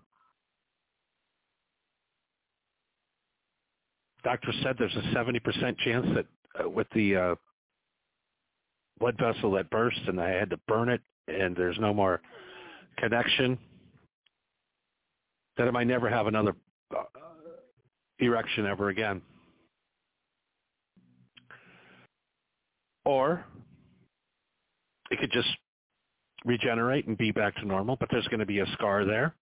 Doctor 4.23 4.51
said 4.63 4.75
there's 4.79 4.95
a 4.95 5.15
70% 5.15 5.77
chance 5.77 6.07
that 6.15 6.25
uh, 6.59 6.67
with 6.67 6.87
the 6.95 7.15
uh, 7.15 7.35
blood 8.99 9.19
vessel 9.19 9.51
that 9.51 9.69
burst 9.69 9.99
and 10.07 10.19
I 10.19 10.29
had 10.29 10.49
to 10.49 10.57
burn 10.67 10.89
it 10.89 11.01
and 11.27 11.55
there's 11.55 11.77
no 11.79 11.93
more 11.93 12.21
connection, 12.97 13.55
that 15.57 15.67
I 15.67 15.71
might 15.71 15.85
never 15.85 16.09
have 16.09 16.25
another 16.25 16.55
uh, 16.97 17.03
erection 18.17 18.65
ever 18.65 18.89
again. 18.89 19.21
Or 23.05 23.45
it 25.11 25.19
could 25.19 25.31
just 25.31 25.49
regenerate 26.45 27.07
and 27.07 27.17
be 27.17 27.31
back 27.31 27.55
to 27.55 27.65
normal, 27.65 27.97
but 27.99 28.09
there's 28.11 28.27
going 28.27 28.39
to 28.39 28.45
be 28.45 28.59
a 28.59 28.65
scar 28.73 29.05
there. 29.05 29.35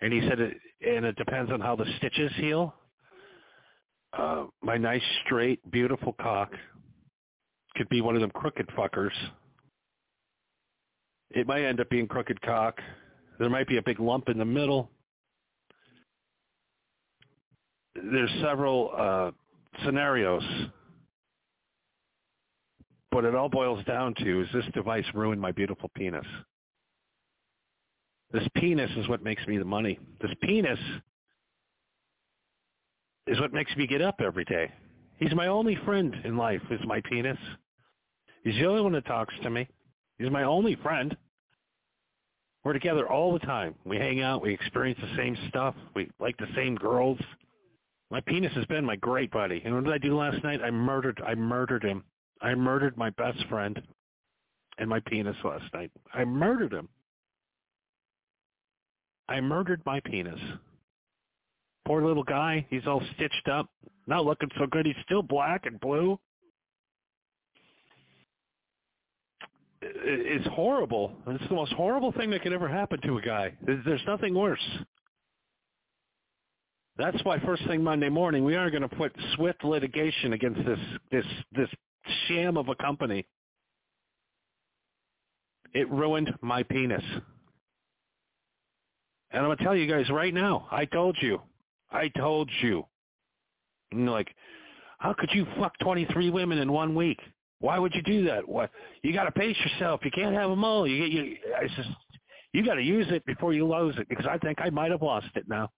And 0.00 0.12
he 0.12 0.20
said, 0.28 0.40
it, 0.40 0.56
and 0.86 1.04
it 1.04 1.16
depends 1.16 1.52
on 1.52 1.60
how 1.60 1.76
the 1.76 1.84
stitches 1.98 2.32
heal. 2.36 2.74
Uh, 4.16 4.46
my 4.62 4.76
nice, 4.76 5.02
straight, 5.24 5.70
beautiful 5.70 6.14
cock 6.20 6.52
could 7.76 7.88
be 7.88 8.00
one 8.00 8.14
of 8.14 8.20
them 8.20 8.30
crooked 8.30 8.66
fuckers. 8.68 9.12
It 11.30 11.46
might 11.46 11.64
end 11.64 11.80
up 11.80 11.90
being 11.90 12.08
crooked 12.08 12.40
cock. 12.42 12.80
There 13.38 13.50
might 13.50 13.68
be 13.68 13.76
a 13.76 13.82
big 13.82 14.00
lump 14.00 14.28
in 14.28 14.38
the 14.38 14.44
middle. 14.44 14.90
There's 17.94 18.30
several 18.42 18.90
uh, 18.96 19.30
scenarios 19.84 20.42
but 23.10 23.24
it 23.24 23.34
all 23.34 23.48
boils 23.48 23.84
down 23.84 24.14
to, 24.14 24.42
is 24.42 24.48
this 24.52 24.64
device 24.72 25.04
ruined 25.14 25.40
my 25.40 25.52
beautiful 25.52 25.90
penis? 25.94 26.26
This 28.32 28.46
penis 28.54 28.90
is 28.96 29.08
what 29.08 29.22
makes 29.22 29.44
me 29.46 29.58
the 29.58 29.64
money. 29.64 29.98
This 30.20 30.30
penis 30.42 30.78
is 33.26 33.40
what 33.40 33.52
makes 33.52 33.74
me 33.76 33.86
get 33.86 34.02
up 34.02 34.20
every 34.20 34.44
day. 34.44 34.70
He's 35.18 35.34
my 35.34 35.48
only 35.48 35.76
friend 35.84 36.16
in 36.24 36.36
life 36.36 36.62
is 36.70 36.80
my 36.86 37.00
penis. 37.02 37.38
He's 38.44 38.54
the 38.54 38.66
only 38.66 38.82
one 38.82 38.92
that 38.92 39.06
talks 39.06 39.34
to 39.42 39.50
me. 39.50 39.68
He's 40.18 40.30
my 40.30 40.44
only 40.44 40.76
friend. 40.76 41.16
We're 42.64 42.72
together 42.72 43.08
all 43.08 43.32
the 43.32 43.38
time. 43.40 43.74
We 43.84 43.96
hang 43.96 44.20
out. 44.22 44.42
We 44.42 44.52
experience 44.54 44.98
the 45.00 45.16
same 45.16 45.36
stuff. 45.48 45.74
We 45.94 46.10
like 46.20 46.36
the 46.36 46.48
same 46.54 46.76
girls. 46.76 47.18
My 48.10 48.20
penis 48.20 48.52
has 48.54 48.66
been 48.66 48.84
my 48.84 48.96
great 48.96 49.30
buddy. 49.30 49.62
And 49.64 49.74
what 49.74 49.84
did 49.84 49.92
I 49.92 49.98
do 49.98 50.16
last 50.16 50.42
night? 50.44 50.60
I 50.62 50.70
murdered. 50.70 51.22
I 51.26 51.34
murdered 51.34 51.82
him. 51.82 52.04
I 52.42 52.54
murdered 52.54 52.96
my 52.96 53.10
best 53.10 53.44
friend 53.48 53.80
and 54.78 54.88
my 54.88 55.00
penis 55.00 55.36
last 55.44 55.64
night. 55.74 55.90
I 56.14 56.24
murdered 56.24 56.72
him. 56.72 56.88
I 59.28 59.40
murdered 59.40 59.82
my 59.84 60.00
penis. 60.00 60.40
Poor 61.86 62.04
little 62.04 62.24
guy. 62.24 62.66
He's 62.70 62.86
all 62.86 63.02
stitched 63.14 63.48
up. 63.48 63.68
Not 64.06 64.24
looking 64.24 64.50
so 64.58 64.66
good. 64.66 64.86
He's 64.86 64.94
still 65.04 65.22
black 65.22 65.66
and 65.66 65.78
blue. 65.80 66.18
It's 69.82 70.46
horrible. 70.48 71.12
It's 71.26 71.48
the 71.48 71.54
most 71.54 71.72
horrible 71.72 72.12
thing 72.12 72.30
that 72.30 72.42
could 72.42 72.52
ever 72.52 72.68
happen 72.68 73.00
to 73.02 73.18
a 73.18 73.22
guy. 73.22 73.54
There's 73.64 74.02
nothing 74.06 74.34
worse. 74.34 74.60
That's 76.98 77.22
why 77.24 77.38
first 77.40 77.66
thing 77.66 77.82
Monday 77.82 78.10
morning 78.10 78.44
we 78.44 78.56
are 78.56 78.70
going 78.70 78.82
to 78.82 78.88
put 78.88 79.14
swift 79.36 79.64
litigation 79.64 80.34
against 80.34 80.60
this 80.66 80.78
this 81.10 81.24
this 81.52 81.68
sham 82.28 82.56
of 82.56 82.68
a 82.68 82.74
company. 82.74 83.26
It 85.72 85.88
ruined 85.90 86.32
my 86.40 86.62
penis. 86.62 87.04
And 89.30 89.42
I'm 89.42 89.44
going 89.44 89.56
to 89.58 89.64
tell 89.64 89.76
you 89.76 89.86
guys 89.86 90.10
right 90.10 90.34
now, 90.34 90.66
I 90.70 90.84
told 90.84 91.16
you. 91.20 91.40
I 91.90 92.08
told 92.08 92.50
you. 92.62 92.84
And 93.92 94.08
like, 94.10 94.34
how 94.98 95.14
could 95.16 95.30
you 95.32 95.46
fuck 95.58 95.78
23 95.78 96.30
women 96.30 96.58
in 96.58 96.72
one 96.72 96.94
week? 96.94 97.20
Why 97.60 97.78
would 97.78 97.94
you 97.94 98.02
do 98.02 98.24
that? 98.24 98.48
What? 98.48 98.70
You 99.02 99.12
got 99.12 99.24
to 99.24 99.32
pace 99.32 99.56
yourself. 99.64 100.00
You 100.04 100.10
can't 100.10 100.34
have 100.34 100.50
them 100.50 100.64
all. 100.64 100.86
You 100.86 100.98
get 100.98 101.10
you. 101.10 101.36
I 101.56 101.66
just, 101.66 101.88
you 102.52 102.64
got 102.64 102.74
to 102.74 102.82
use 102.82 103.06
it 103.10 103.24
before 103.26 103.52
you 103.52 103.66
lose 103.66 103.94
it 103.98 104.08
because 104.08 104.26
I 104.26 104.38
think 104.38 104.60
I 104.60 104.70
might 104.70 104.90
have 104.90 105.02
lost 105.02 105.28
it 105.36 105.48
now. 105.48 105.70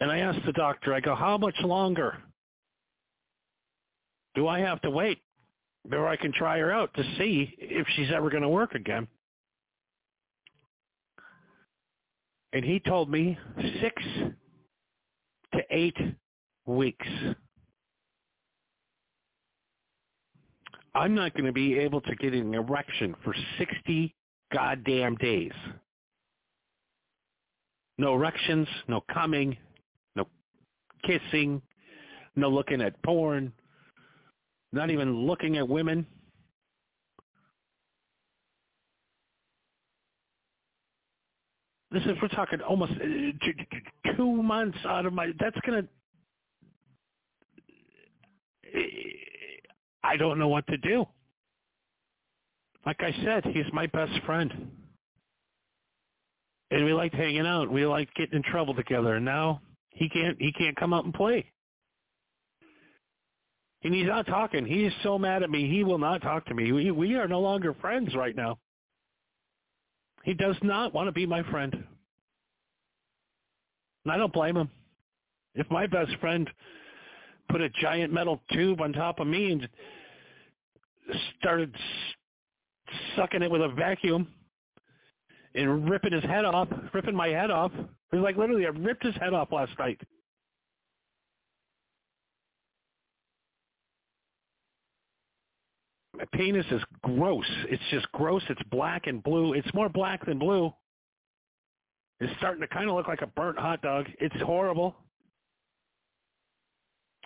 And 0.00 0.10
I 0.10 0.18
asked 0.18 0.44
the 0.44 0.52
doctor, 0.52 0.92
I 0.92 1.00
go, 1.00 1.14
how 1.14 1.38
much 1.38 1.54
longer? 1.62 2.18
Do 4.36 4.46
I 4.46 4.60
have 4.60 4.80
to 4.82 4.90
wait 4.90 5.18
before 5.88 6.06
I 6.06 6.16
can 6.16 6.32
try 6.32 6.58
her 6.58 6.70
out 6.70 6.94
to 6.94 7.02
see 7.18 7.56
if 7.58 7.86
she's 7.96 8.12
ever 8.14 8.30
going 8.30 8.42
to 8.42 8.48
work 8.48 8.74
again? 8.74 9.08
And 12.52 12.64
he 12.64 12.78
told 12.78 13.10
me 13.10 13.36
six 13.80 14.02
to 15.54 15.60
eight 15.70 15.96
weeks. 16.66 17.06
I'm 20.94 21.14
not 21.14 21.32
going 21.34 21.46
to 21.46 21.52
be 21.52 21.78
able 21.78 22.00
to 22.02 22.14
get 22.16 22.32
an 22.32 22.54
erection 22.54 23.14
for 23.24 23.34
60 23.58 24.14
goddamn 24.52 25.16
days. 25.16 25.52
No 27.98 28.14
erections, 28.14 28.68
no 28.88 29.02
coming, 29.12 29.56
no 30.14 30.26
kissing, 31.04 31.60
no 32.34 32.48
looking 32.48 32.80
at 32.80 33.02
porn, 33.02 33.52
not 34.72 34.90
even 34.90 35.26
looking 35.26 35.56
at 35.56 35.68
women. 35.68 36.06
This 41.90 42.02
is 42.02 42.16
we're 42.20 42.28
talking 42.28 42.60
almost 42.60 42.92
uh, 42.92 44.14
two 44.16 44.42
months 44.42 44.78
out 44.86 45.06
of 45.06 45.12
my. 45.12 45.28
That's 45.38 45.56
gonna. 45.64 45.84
I 50.02 50.16
don't 50.16 50.38
know 50.38 50.48
what 50.48 50.66
to 50.66 50.76
do. 50.76 51.06
Like 52.84 53.00
I 53.00 53.12
said, 53.24 53.44
he's 53.46 53.64
my 53.72 53.86
best 53.86 54.12
friend, 54.26 54.70
and 56.70 56.84
we 56.84 56.92
liked 56.92 57.14
hanging 57.14 57.46
out. 57.46 57.70
We 57.70 57.86
liked 57.86 58.14
getting 58.14 58.36
in 58.36 58.42
trouble 58.42 58.74
together. 58.74 59.14
And 59.14 59.24
now 59.24 59.62
he 59.90 60.08
can't. 60.08 60.36
He 60.40 60.52
can't 60.52 60.76
come 60.76 60.92
out 60.92 61.04
and 61.04 61.14
play. 61.14 61.50
And 63.86 63.94
he's 63.94 64.08
not 64.08 64.26
talking. 64.26 64.66
He 64.66 64.84
is 64.84 64.92
so 65.04 65.16
mad 65.16 65.44
at 65.44 65.50
me. 65.50 65.70
He 65.70 65.84
will 65.84 65.96
not 65.96 66.20
talk 66.20 66.44
to 66.46 66.54
me. 66.54 66.72
We, 66.72 66.90
we 66.90 67.14
are 67.14 67.28
no 67.28 67.38
longer 67.38 67.72
friends 67.72 68.16
right 68.16 68.34
now. 68.34 68.58
He 70.24 70.34
does 70.34 70.56
not 70.60 70.92
want 70.92 71.06
to 71.06 71.12
be 71.12 71.24
my 71.24 71.44
friend. 71.52 71.72
And 74.04 74.12
I 74.12 74.16
don't 74.16 74.32
blame 74.32 74.56
him. 74.56 74.68
If 75.54 75.70
my 75.70 75.86
best 75.86 76.10
friend 76.20 76.50
put 77.48 77.60
a 77.60 77.68
giant 77.80 78.12
metal 78.12 78.42
tube 78.52 78.80
on 78.80 78.92
top 78.92 79.20
of 79.20 79.28
me 79.28 79.52
and 79.52 79.68
started 81.38 81.72
sucking 83.14 83.42
it 83.42 83.50
with 83.52 83.62
a 83.62 83.68
vacuum 83.68 84.26
and 85.54 85.88
ripping 85.88 86.12
his 86.12 86.24
head 86.24 86.44
off, 86.44 86.66
ripping 86.92 87.14
my 87.14 87.28
head 87.28 87.52
off. 87.52 87.70
Was 88.10 88.20
like 88.20 88.36
literally 88.36 88.66
I 88.66 88.70
ripped 88.70 89.04
his 89.04 89.14
head 89.14 89.32
off 89.32 89.52
last 89.52 89.78
night. 89.78 90.00
Penis 96.32 96.66
is 96.70 96.82
gross. 97.02 97.46
It's 97.68 97.82
just 97.90 98.10
gross. 98.12 98.42
It's 98.48 98.62
black 98.70 99.06
and 99.06 99.22
blue. 99.22 99.52
It's 99.52 99.72
more 99.74 99.88
black 99.88 100.24
than 100.26 100.38
blue. 100.38 100.72
It's 102.20 102.32
starting 102.38 102.62
to 102.62 102.68
kind 102.68 102.88
of 102.88 102.96
look 102.96 103.08
like 103.08 103.22
a 103.22 103.26
burnt 103.26 103.58
hot 103.58 103.82
dog. 103.82 104.06
It's 104.18 104.34
horrible. 104.42 104.96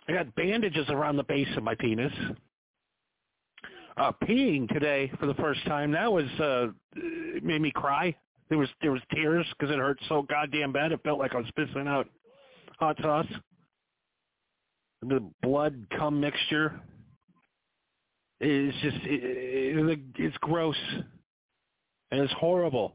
I 0.09 0.12
got 0.12 0.35
bandages 0.35 0.87
around 0.88 1.16
the 1.16 1.22
base 1.22 1.48
of 1.57 1.62
my 1.62 1.74
penis. 1.74 2.12
Uh, 3.96 4.12
peeing 4.24 4.68
today 4.72 5.11
for 5.20 5.26
the 5.26 5.35
first 5.35 5.64
time. 5.66 5.92
That 5.92 6.11
was 6.11 6.24
uh, 6.40 6.68
it 6.96 7.44
made 7.44 7.61
me 7.61 7.70
cry. 7.70 8.16
There 8.48 8.59
was 8.59 8.68
there 8.81 8.92
was 8.92 9.03
tears 9.14 9.46
because 9.59 9.72
it 9.72 9.79
hurt 9.79 9.98
so 10.09 10.22
goddamn 10.22 10.72
bad. 10.72 10.90
It 10.90 11.00
felt 11.05 11.18
like 11.18 11.35
I 11.35 11.38
was 11.38 11.46
pissing 11.57 11.87
out 11.87 12.09
hot 12.79 12.96
sauce. 13.03 13.26
The 15.03 15.20
blood 15.42 15.87
cum 15.96 16.20
mixture 16.20 16.81
is 18.40 18.74
just 18.83 18.96
it, 19.05 19.76
it, 19.76 19.98
it's 20.16 20.37
gross 20.38 20.76
and 22.11 22.20
it's 22.20 22.33
horrible. 22.35 22.94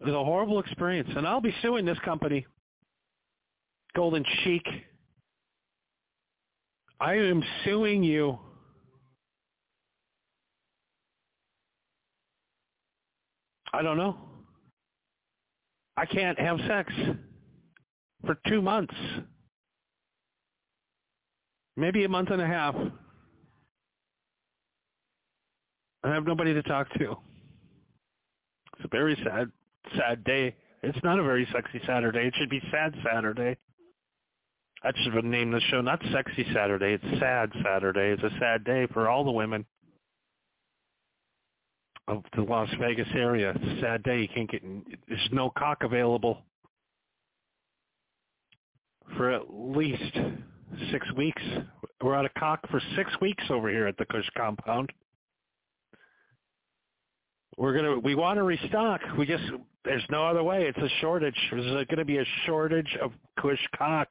It 0.00 0.06
was 0.06 0.14
a 0.14 0.24
horrible 0.24 0.60
experience, 0.60 1.10
and 1.14 1.26
I'll 1.26 1.42
be 1.42 1.54
suing 1.60 1.84
this 1.84 1.98
company, 2.04 2.46
Golden 3.94 4.24
Chic. 4.42 4.64
I 6.98 7.14
am 7.14 7.42
suing 7.64 8.02
you. 8.02 8.38
I 13.72 13.82
don't 13.82 13.96
know. 13.96 14.16
I 15.96 16.06
can't 16.06 16.38
have 16.38 16.58
sex 16.66 16.92
for 18.24 18.38
two 18.48 18.62
months, 18.62 18.94
maybe 21.80 22.04
a 22.04 22.08
month 22.08 22.30
and 22.30 22.42
a 22.42 22.46
half. 22.46 22.74
I 26.04 26.14
have 26.14 26.26
nobody 26.26 26.54
to 26.54 26.62
talk 26.62 26.88
to. 26.98 27.16
It's 28.74 28.84
a 28.84 28.88
very 28.88 29.16
sad, 29.24 29.50
sad 29.96 30.22
day. 30.24 30.54
It's 30.82 30.98
not 31.02 31.18
a 31.18 31.22
very 31.22 31.48
sexy 31.52 31.80
Saturday. 31.86 32.26
It 32.26 32.34
should 32.38 32.50
be 32.50 32.62
Sad 32.70 32.94
Saturday. 33.04 33.56
I 34.82 34.92
should 35.02 35.14
have 35.14 35.24
named 35.24 35.52
the 35.52 35.60
show 35.70 35.82
not 35.82 36.00
Sexy 36.12 36.46
Saturday. 36.54 36.94
It's 36.94 37.20
Sad 37.20 37.50
Saturday. 37.62 38.12
It's 38.12 38.22
a 38.22 38.38
sad 38.38 38.64
day 38.64 38.86
for 38.92 39.08
all 39.08 39.24
the 39.24 39.30
women 39.30 39.66
of 42.08 42.24
the 42.34 42.42
Las 42.42 42.68
Vegas 42.80 43.08
area. 43.14 43.52
It's 43.54 43.78
a 43.78 43.80
sad 43.82 44.02
day. 44.02 44.22
You 44.22 44.28
can't 44.28 44.50
get. 44.50 44.62
There's 45.06 45.28
no 45.32 45.50
cock 45.50 45.82
available 45.82 46.38
for 49.16 49.30
at 49.30 49.42
least 49.52 50.16
six 50.90 51.10
weeks. 51.12 51.42
We're 52.02 52.14
out 52.14 52.24
of 52.24 52.34
cock 52.34 52.60
for 52.70 52.80
six 52.96 53.10
weeks 53.20 53.44
over 53.50 53.68
here 53.68 53.86
at 53.86 53.96
the 53.98 54.06
Kush 54.06 54.28
compound. 54.36 54.90
We're 57.56 57.74
gonna. 57.74 57.98
We 57.98 58.14
want 58.14 58.38
to 58.38 58.42
restock. 58.42 59.00
We 59.18 59.26
just. 59.26 59.44
There's 59.84 60.04
no 60.10 60.26
other 60.26 60.42
way. 60.42 60.64
It's 60.64 60.78
a 60.78 60.88
shortage. 61.00 61.36
There's 61.50 61.64
going 61.86 61.98
to 61.98 62.04
be 62.04 62.18
a 62.18 62.24
shortage 62.46 62.96
of 63.02 63.12
Kush 63.38 63.60
cock. 63.76 64.08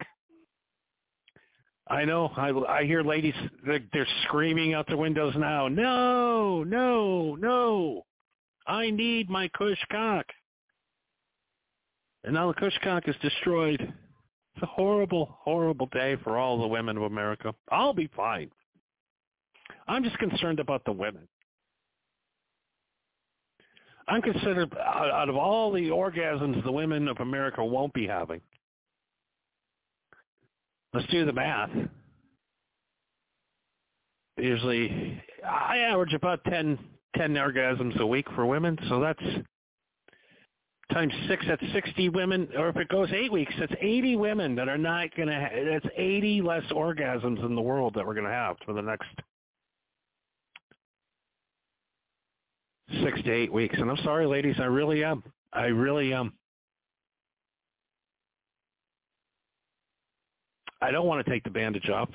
I 1.88 2.06
know. 2.06 2.32
I 2.38 2.50
I 2.50 2.84
hear 2.86 3.02
ladies 3.02 3.34
they're, 3.66 3.80
they're 3.92 4.08
screaming 4.24 4.74
out 4.74 4.88
the 4.88 4.98
windows 4.98 5.34
now. 5.38 5.68
No, 5.68 6.64
no, 6.64 7.36
no! 7.36 8.06
I 8.68 8.92
need 8.92 9.30
my 9.30 9.48
Kush 9.50 9.80
cock. 9.92 10.26
And 12.24 12.34
now 12.34 12.48
the 12.48 12.54
Kush 12.54 12.78
cock 12.84 13.08
is 13.08 13.16
destroyed. 13.22 13.94
It's 14.60 14.70
a 14.70 14.76
horrible, 14.76 15.38
horrible 15.40 15.86
day 15.86 16.18
for 16.22 16.38
all 16.38 16.60
the 16.60 16.68
women 16.68 16.98
of 16.98 17.04
America. 17.04 17.56
I'll 17.72 17.94
be 17.94 18.10
fine. 18.14 18.52
I'm 19.88 20.04
just 20.04 20.18
concerned 20.18 20.60
about 20.60 20.84
the 20.84 20.92
women. 20.92 21.30
I'm 24.10 24.22
concerned 24.22 24.74
out 24.78 25.30
of 25.30 25.38
all 25.38 25.72
the 25.72 25.84
orgasms 25.84 26.62
the 26.66 26.72
women 26.74 27.08
of 27.08 27.22
America 27.22 27.64
won't 27.64 27.94
be 27.94 28.06
having. 28.06 28.42
Let's 30.94 31.08
do 31.08 31.24
the 31.24 31.32
math. 31.32 31.70
Usually, 34.36 35.24
I 35.50 35.78
average 35.78 36.14
about 36.14 36.44
10, 36.44 36.78
10 37.16 37.34
orgasms 37.36 37.98
a 37.98 38.06
week 38.06 38.26
for 38.36 38.46
women, 38.46 38.78
so 38.90 39.00
that's 39.00 39.24
times 40.92 41.14
six, 41.28 41.46
that's 41.48 41.64
60 41.74 42.10
women. 42.10 42.50
Or 42.58 42.70
if 42.70 42.76
it 42.78 42.90
goes 42.90 43.10
eight 43.14 43.32
weeks, 43.32 43.54
that's 43.60 43.74
80 43.80 44.16
women 44.16 44.56
that 44.56 44.68
are 44.68 44.78
not 44.78 45.16
going 45.16 45.28
to, 45.28 45.40
ha- 45.40 45.64
that's 45.72 45.88
80 45.96 46.42
less 46.42 46.64
orgasms 46.72 47.44
in 47.46 47.56
the 47.56 47.62
world 47.62 47.94
that 47.96 48.06
we're 48.06 48.14
going 48.14 48.26
to 48.26 48.32
have 48.32 48.58
for 48.66 48.74
the 48.74 48.82
next 48.82 49.08
six 53.04 53.22
to 53.24 53.32
eight 53.32 53.52
weeks. 53.52 53.76
And 53.78 53.90
I'm 53.90 54.04
sorry, 54.04 54.26
ladies, 54.26 54.56
I 54.60 54.66
really 54.66 55.04
am. 55.04 55.24
I 55.54 55.66
really 55.66 56.14
am. 56.14 56.34
I 60.82 60.92
don't 60.92 61.08
want 61.08 61.26
to 61.26 61.30
take 61.30 61.44
the 61.44 61.50
bandage 61.50 61.90
off. 61.90 62.10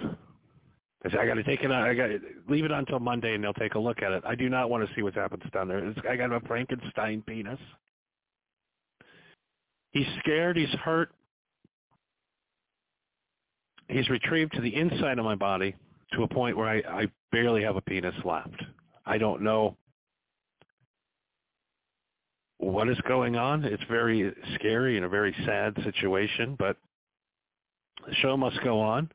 I 1.04 1.26
got 1.26 1.34
to 1.34 1.42
take 1.42 1.62
it 1.62 1.70
out. 1.70 1.86
I 1.86 1.92
got 1.92 2.08
leave 2.48 2.64
it 2.64 2.70
until 2.70 2.98
Monday, 2.98 3.34
and 3.34 3.44
they'll 3.44 3.52
take 3.52 3.74
a 3.74 3.78
look 3.78 4.02
at 4.02 4.12
it. 4.12 4.22
I 4.26 4.34
do 4.34 4.48
not 4.48 4.70
want 4.70 4.88
to 4.88 4.94
see 4.94 5.02
what 5.02 5.12
happens 5.12 5.42
down 5.52 5.68
there. 5.68 5.86
It's, 5.86 5.98
I 6.08 6.16
got 6.16 6.32
a 6.32 6.40
Frankenstein 6.40 7.22
penis. 7.26 7.58
He's 9.94 10.06
scared. 10.18 10.56
He's 10.56 10.68
hurt. 10.70 11.12
He's 13.88 14.08
retrieved 14.10 14.52
to 14.54 14.60
the 14.60 14.74
inside 14.74 15.18
of 15.18 15.24
my 15.24 15.36
body 15.36 15.74
to 16.14 16.24
a 16.24 16.28
point 16.28 16.56
where 16.56 16.68
I, 16.68 17.02
I 17.02 17.06
barely 17.30 17.62
have 17.62 17.76
a 17.76 17.80
penis 17.80 18.14
left. 18.24 18.60
I 19.06 19.18
don't 19.18 19.42
know 19.42 19.76
what 22.58 22.88
is 22.88 22.98
going 23.06 23.36
on. 23.36 23.64
It's 23.64 23.82
very 23.88 24.32
scary 24.56 24.96
and 24.96 25.06
a 25.06 25.08
very 25.08 25.34
sad 25.46 25.76
situation, 25.84 26.56
but 26.58 26.76
the 28.06 28.14
show 28.16 28.36
must 28.36 28.60
go 28.64 28.80
on. 28.80 29.08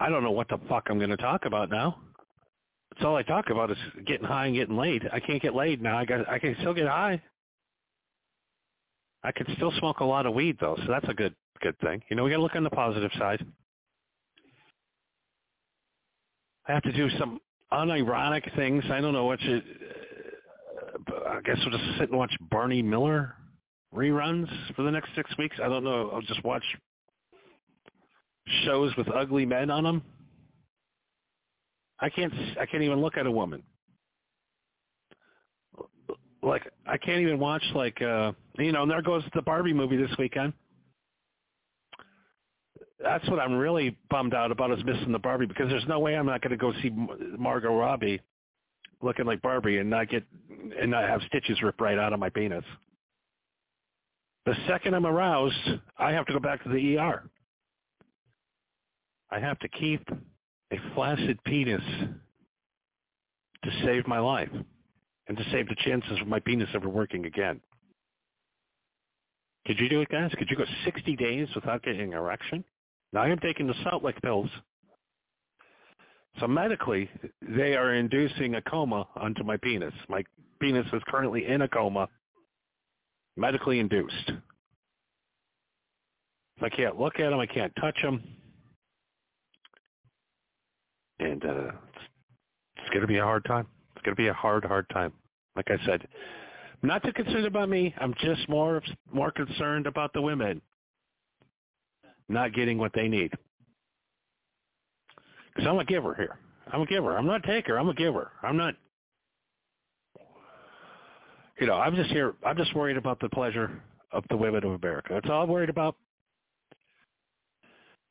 I 0.00 0.08
don't 0.08 0.22
know 0.22 0.30
what 0.30 0.48
the 0.48 0.58
fuck 0.68 0.86
I'm 0.88 0.98
going 0.98 1.10
to 1.10 1.16
talk 1.18 1.44
about 1.44 1.70
now. 1.70 1.98
That's 2.90 3.04
all 3.04 3.16
I 3.16 3.22
talk 3.22 3.50
about 3.50 3.70
is 3.70 3.76
getting 4.06 4.26
high 4.26 4.46
and 4.46 4.54
getting 4.54 4.76
laid. 4.76 5.06
I 5.12 5.20
can't 5.20 5.42
get 5.42 5.54
laid 5.54 5.82
now. 5.82 5.98
I 5.98 6.06
got. 6.06 6.26
I 6.28 6.38
can 6.38 6.56
still 6.60 6.72
get 6.72 6.86
high. 6.86 7.20
I 9.26 9.32
can 9.32 9.46
still 9.56 9.72
smoke 9.78 9.98
a 9.98 10.04
lot 10.04 10.24
of 10.24 10.34
weed 10.34 10.56
though, 10.60 10.76
so 10.76 10.84
that's 10.88 11.08
a 11.08 11.14
good 11.14 11.34
good 11.60 11.76
thing. 11.80 12.00
You 12.08 12.14
know, 12.14 12.22
we 12.22 12.30
got 12.30 12.36
to 12.36 12.42
look 12.42 12.54
on 12.54 12.62
the 12.62 12.70
positive 12.70 13.10
side. 13.18 13.44
I 16.68 16.72
have 16.72 16.82
to 16.84 16.92
do 16.92 17.08
some 17.18 17.40
unironic 17.72 18.54
things. 18.54 18.84
I 18.88 19.00
don't 19.00 19.12
know 19.12 19.24
what 19.24 19.40
you. 19.42 19.60
Uh, 21.10 21.28
I 21.28 21.40
guess 21.40 21.56
we'll 21.60 21.76
just 21.76 21.98
sit 21.98 22.10
and 22.10 22.18
watch 22.18 22.32
Barney 22.52 22.82
Miller 22.82 23.34
reruns 23.92 24.48
for 24.76 24.82
the 24.82 24.92
next 24.92 25.10
six 25.16 25.36
weeks. 25.38 25.56
I 25.62 25.68
don't 25.68 25.82
know. 25.82 26.10
I'll 26.14 26.22
just 26.22 26.44
watch 26.44 26.64
shows 28.64 28.92
with 28.96 29.08
ugly 29.12 29.44
men 29.44 29.70
on 29.70 29.82
them. 29.82 30.02
I 31.98 32.10
can't. 32.10 32.32
I 32.60 32.66
can't 32.66 32.84
even 32.84 33.00
look 33.00 33.16
at 33.16 33.26
a 33.26 33.30
woman. 33.30 33.64
Like 36.44 36.62
I 36.86 36.96
can't 36.96 37.22
even 37.22 37.40
watch 37.40 37.64
like 37.74 38.00
uh 38.00 38.30
you 38.64 38.72
know. 38.72 38.82
And 38.82 38.90
there 38.90 39.02
goes 39.02 39.22
the 39.34 39.42
Barbie 39.42 39.72
movie 39.72 39.96
this 39.96 40.10
weekend. 40.18 40.52
That's 43.02 43.28
what 43.28 43.38
I'm 43.38 43.54
really 43.54 43.96
bummed 44.10 44.34
out 44.34 44.50
about 44.50 44.70
is 44.72 44.84
missing 44.84 45.12
the 45.12 45.18
Barbie 45.18 45.46
because 45.46 45.68
there's 45.68 45.86
no 45.86 45.98
way 45.98 46.16
I'm 46.16 46.26
not 46.26 46.40
going 46.40 46.50
to 46.50 46.56
go 46.56 46.72
see 46.82 46.90
Margot 47.38 47.74
Robbie 47.74 48.20
looking 49.02 49.26
like 49.26 49.42
Barbie 49.42 49.78
and 49.78 49.90
not 49.90 50.08
get 50.08 50.24
and 50.80 50.90
not 50.90 51.08
have 51.08 51.20
stitches 51.26 51.62
ripped 51.62 51.80
right 51.80 51.98
out 51.98 52.12
of 52.12 52.20
my 52.20 52.30
penis. 52.30 52.64
The 54.46 54.54
second 54.68 54.94
I'm 54.94 55.06
aroused, 55.06 55.54
I 55.98 56.12
have 56.12 56.24
to 56.26 56.32
go 56.32 56.38
back 56.38 56.62
to 56.62 56.68
the 56.68 56.96
ER. 56.98 57.28
I 59.30 59.40
have 59.40 59.58
to 59.58 59.68
keep 59.68 60.08
a 60.72 60.76
flaccid 60.94 61.42
penis 61.44 61.82
to 63.64 63.70
save 63.84 64.06
my 64.06 64.20
life 64.20 64.50
and 65.28 65.36
to 65.36 65.44
save 65.50 65.68
the 65.68 65.74
chances 65.84 66.20
of 66.20 66.28
my 66.28 66.38
penis 66.38 66.68
ever 66.74 66.88
working 66.88 67.26
again. 67.26 67.60
Could 69.66 69.78
you 69.80 69.88
do 69.88 70.00
it, 70.00 70.08
guys? 70.08 70.30
Could 70.38 70.48
you 70.50 70.56
go 70.56 70.64
60 70.84 71.16
days 71.16 71.48
without 71.54 71.82
getting 71.82 72.12
an 72.12 72.18
erection? 72.18 72.64
Now 73.12 73.22
I 73.22 73.28
am 73.28 73.38
taking 73.38 73.66
the 73.66 73.74
Salt 73.82 74.04
Lake 74.04 74.20
pills. 74.22 74.50
So 76.40 76.46
medically, 76.46 77.10
they 77.42 77.74
are 77.74 77.94
inducing 77.94 78.56
a 78.56 78.62
coma 78.62 79.08
onto 79.16 79.42
my 79.42 79.56
penis. 79.56 79.94
My 80.08 80.22
penis 80.60 80.86
is 80.92 81.02
currently 81.08 81.46
in 81.46 81.62
a 81.62 81.68
coma, 81.68 82.08
medically 83.36 83.80
induced. 83.80 84.32
I 86.60 86.68
can't 86.68 86.98
look 87.00 87.18
at 87.18 87.30
them. 87.30 87.38
I 87.38 87.46
can't 87.46 87.72
touch 87.80 87.96
them 88.02 88.22
and 91.18 91.44
uh, 91.44 91.68
it's, 91.68 92.04
it's 92.76 92.88
going 92.90 93.00
to 93.00 93.06
be 93.06 93.18
a 93.18 93.24
hard 93.24 93.44
time. 93.44 93.66
It's 93.94 94.04
going 94.04 94.16
to 94.16 94.22
be 94.22 94.28
a 94.28 94.34
hard, 94.34 94.64
hard 94.64 94.88
time. 94.90 95.12
Like 95.54 95.70
I 95.70 95.84
said, 95.86 96.06
Not 96.86 97.02
too 97.02 97.12
concerned 97.12 97.46
about 97.46 97.68
me. 97.68 97.92
I'm 98.00 98.14
just 98.20 98.48
more 98.48 98.80
more 99.12 99.32
concerned 99.32 99.88
about 99.88 100.12
the 100.12 100.22
women 100.22 100.62
not 102.28 102.54
getting 102.54 102.78
what 102.78 102.92
they 102.94 103.08
need. 103.08 103.32
Because 105.52 105.68
I'm 105.68 105.80
a 105.80 105.84
giver 105.84 106.14
here. 106.14 106.38
I'm 106.72 106.82
a 106.82 106.86
giver. 106.86 107.18
I'm 107.18 107.26
not 107.26 107.44
a 107.44 107.46
taker. 107.46 107.76
I'm 107.76 107.88
a 107.88 107.94
giver. 107.94 108.30
I'm 108.40 108.56
not. 108.56 108.74
You 111.58 111.66
know, 111.66 111.74
I'm 111.74 111.96
just 111.96 112.10
here. 112.10 112.34
I'm 112.44 112.56
just 112.56 112.72
worried 112.72 112.96
about 112.96 113.18
the 113.18 113.30
pleasure 113.30 113.82
of 114.12 114.22
the 114.30 114.36
women 114.36 114.62
of 114.62 114.70
America. 114.70 115.14
That's 115.14 115.28
all 115.28 115.42
I'm 115.42 115.48
worried 115.48 115.70
about. 115.70 115.96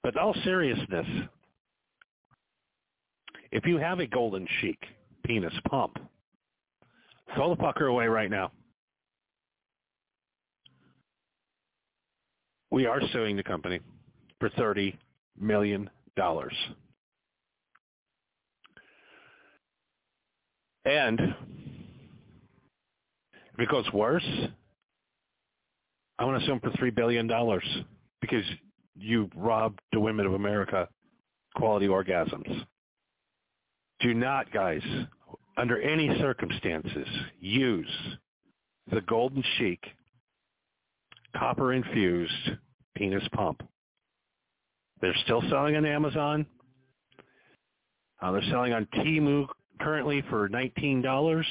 But 0.04 0.18
all 0.18 0.36
seriousness, 0.44 1.08
if 3.54 3.66
you 3.66 3.78
have 3.78 4.02
a 4.02 4.08
golden 4.08 4.46
chic 4.60 4.80
penis 5.24 5.54
pump, 5.70 5.98
throw 7.36 7.56
the 7.56 7.62
fucker 7.62 7.90
away 7.90 8.08
right 8.08 8.30
now. 8.30 8.52
We 12.76 12.86
are 12.88 13.00
suing 13.14 13.38
the 13.38 13.44
company 13.44 13.80
for 14.38 14.50
$30 14.50 14.98
million. 15.40 15.90
And 20.84 21.20
if 23.54 23.60
it 23.60 23.70
goes 23.70 23.86
worse, 23.94 24.28
I 26.20 26.26
want 26.26 26.38
to 26.42 26.46
sue 26.46 26.52
them 26.52 26.60
for 26.60 26.72
$3 26.72 26.94
billion 26.94 27.32
because 28.20 28.44
you 28.94 29.30
robbed 29.38 29.80
the 29.94 30.02
women 30.02 30.26
of 30.26 30.34
America 30.34 30.90
quality 31.56 31.88
orgasms. 31.88 32.66
Do 34.02 34.14
not, 34.14 34.52
guys, 34.52 34.84
under 35.56 35.82
any 35.82 36.10
circumstances, 36.20 37.08
use 37.40 38.18
the 38.92 39.00
Golden 39.00 39.46
Chic 39.58 39.80
copper-infused 41.38 42.58
penis 42.96 43.24
pump. 43.34 43.62
They're 45.02 45.16
still 45.24 45.42
selling 45.50 45.76
on 45.76 45.86
Amazon. 45.86 46.46
Uh, 48.22 48.32
they're 48.32 48.50
selling 48.50 48.74
on 48.74 48.88
Temu 48.96 49.48
currently 49.80 50.24
for 50.30 50.50
$19. 50.50 51.44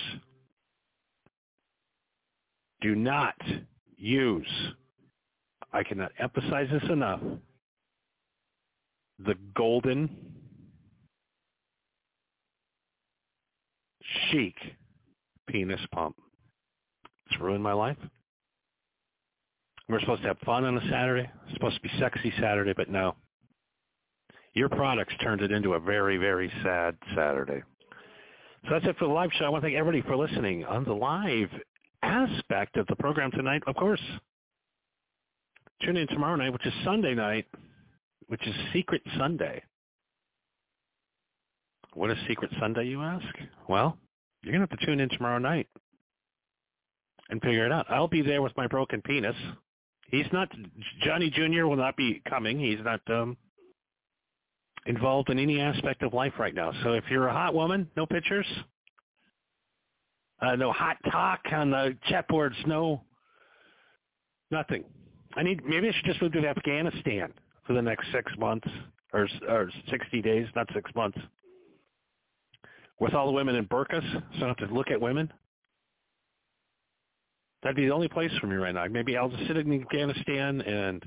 Do 2.81 2.95
not 2.95 3.35
use, 3.97 4.47
I 5.73 5.83
cannot 5.83 6.13
emphasize 6.19 6.69
this 6.71 6.91
enough, 6.91 7.21
the 9.19 9.35
golden 9.55 10.11
chic 14.31 14.55
penis 15.49 15.81
pump. 15.93 16.17
It's 17.31 17.41
ruined 17.41 17.63
my 17.63 17.73
life. 17.73 17.97
We're 19.89 20.01
supposed 20.01 20.23
to 20.23 20.29
have 20.29 20.39
fun 20.41 20.65
on 20.65 20.79
a 20.79 20.91
Saturday. 20.91 21.29
It's 21.45 21.55
supposed 21.55 21.77
to 21.77 21.83
be 21.83 21.91
sexy 21.99 22.33
Saturday, 22.41 22.73
but 22.75 22.89
no. 22.89 23.17
Your 24.55 24.69
products 24.69 25.13
turned 25.23 25.43
it 25.43 25.51
into 25.51 25.75
a 25.75 25.81
very, 25.81 26.17
very 26.17 26.51
sad 26.63 26.97
Saturday. 27.15 27.63
So 28.65 28.71
that's 28.71 28.87
it 28.87 28.97
for 28.99 29.07
the 29.07 29.13
live 29.13 29.31
show. 29.39 29.45
I 29.45 29.49
want 29.51 29.63
to 29.63 29.69
thank 29.69 29.79
everybody 29.79 30.01
for 30.09 30.17
listening 30.17 30.65
on 30.65 30.85
the 30.85 30.95
live 30.95 31.51
aspect 32.03 32.77
of 32.77 32.87
the 32.87 32.97
program 32.97 33.31
tonight. 33.33 33.63
Of 33.67 33.77
course, 33.77 34.01
tune 35.83 35.99
in 35.99 36.07
tomorrow 36.09 36.37
night, 36.37 36.53
which 36.53 36.65
is 36.65 36.73
Sunday 36.83 37.15
night, 37.15 37.47
which 38.29 38.47
is 38.47 38.55
Secret 38.73 39.03
Sunday. 39.19 39.63
What 41.93 42.11
is 42.11 42.17
Secret 42.27 42.51
Sunday, 42.59 42.87
you 42.87 43.03
ask? 43.03 43.27
Well, 43.69 43.99
you're 44.43 44.53
going 44.53 44.67
to 44.67 44.71
have 44.71 44.79
to 44.79 44.87
tune 44.87 45.01
in 45.01 45.11
tomorrow 45.11 45.39
night 45.39 45.69
and 47.29 47.41
figure 47.43 47.67
it 47.67 47.73
out. 47.73 47.87
I'll 47.91 48.09
be 48.09 48.23
there 48.23 48.41
with 48.43 48.57
my 48.57 48.67
broken 48.67 49.03
penis. 49.03 49.37
He's 50.11 50.27
not, 50.33 50.49
Johnny 51.03 51.31
Jr. 51.31 51.67
will 51.67 51.77
not 51.77 51.97
be 51.97 52.23
coming. 52.29 52.59
He's 52.59 52.79
not 52.85 53.01
um, 53.09 53.37
involved 54.87 55.31
in 55.31 55.39
any 55.39 55.61
aspect 55.61 56.03
of 56.03 56.13
life 56.13 56.35
right 56.39 56.55
now. 56.55 56.73
So 56.83 56.93
if 56.93 57.05
you're 57.11 57.29
a 57.29 57.33
hot 57.33 57.55
woman, 57.55 57.89
no 57.97 58.07
pictures, 58.07 58.47
uh, 60.41 60.57
no 60.57 60.73
hot 60.73 60.99
talk 61.11 61.41
on 61.53 61.71
the 61.71 61.97
chat 62.09 62.29
boards, 62.29 62.57
no, 62.67 63.03
nothing. 64.51 64.85
I 65.37 65.43
need, 65.43 65.65
maybe 65.65 65.89
I 65.89 65.93
should 65.93 66.05
just 66.05 66.23
move 66.23 66.33
to 66.33 66.47
Afghanistan 66.47 67.33
for 67.67 67.73
the 67.73 67.83
next 67.83 68.07
six 68.13 68.31
months 68.39 68.69
or, 69.13 69.27
or 69.49 69.71
60 69.91 70.23
days, 70.23 70.47
not 70.55 70.69
six 70.75 70.91
months 70.95 71.19
with 73.01 73.15
all 73.15 73.27
the 73.27 73.33
women 73.33 73.57
in 73.57 73.67
burqas, 73.67 74.03
so 74.13 74.19
I 74.37 74.41
don't 74.41 74.61
have 74.61 74.69
to 74.69 74.75
look 74.75 74.91
at 74.91 75.01
women. 75.01 75.33
That'd 77.65 77.77
be 77.77 77.87
the 77.87 77.95
only 77.95 78.09
place 78.09 78.31
for 78.41 78.47
me 78.47 78.57
right 78.57 78.75
now. 78.75 78.85
Maybe 78.91 79.17
I'll 79.17 79.31
just 79.31 79.47
sit 79.47 79.57
in 79.57 79.81
Afghanistan 79.81 80.61
and 80.61 81.03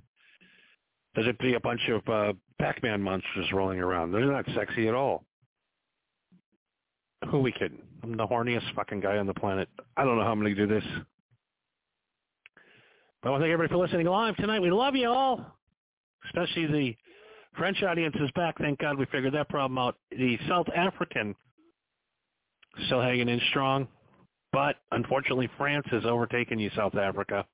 there'd 1.16 1.38
be 1.38 1.54
a 1.54 1.60
bunch 1.60 1.82
of 1.88 2.10
uh, 2.10 2.34
Pac-Man 2.60 3.00
monsters 3.00 3.52
rolling 3.54 3.80
around. 3.80 4.12
They're 4.12 4.26
not 4.26 4.46
sexy 4.56 4.88
at 4.88 4.96
all. 4.96 5.24
Who 7.30 7.42
we 7.42 7.52
kidding? 7.52 7.84
I'm 8.02 8.18
the 8.18 8.26
horniest 8.26 8.74
fucking 8.76 9.02
guy 9.02 9.18
on 9.18 9.28
the 9.28 9.36
planet. 9.36 9.70
I 9.96 10.04
don't 10.04 10.18
know 10.18 10.24
how 10.24 10.32
I'm 10.32 10.40
going 10.40 10.56
to 10.56 10.68
do 10.68 10.74
this. 10.74 10.84
But 13.22 13.30
I 13.30 13.32
want 13.32 13.42
to 13.42 13.46
thank 13.46 13.54
everybody 13.54 13.78
for 13.78 13.86
listening 13.86 14.08
live 14.08 14.36
tonight. 14.38 14.60
We 14.60 14.72
love 14.72 14.96
you 14.96 15.10
all, 15.10 15.46
especially 16.26 16.66
the 16.66 16.96
French 17.56 17.84
audience 17.84 18.16
is 18.20 18.32
back. 18.36 18.58
Thank 18.58 18.80
God 18.80 18.98
we 18.98 19.06
figured 19.06 19.34
that 19.36 19.50
problem 19.50 19.78
out. 19.78 19.96
The 20.10 20.40
South 20.48 20.68
African 20.76 21.36
still 22.86 23.02
hanging 23.02 23.30
in 23.30 23.42
strong. 23.52 23.88
But 24.58 24.78
unfortunately, 24.92 25.48
France 25.56 25.86
has 25.92 26.04
overtaken 26.04 26.58
you, 26.58 26.72
South 26.76 26.96
Africa. 26.96 27.46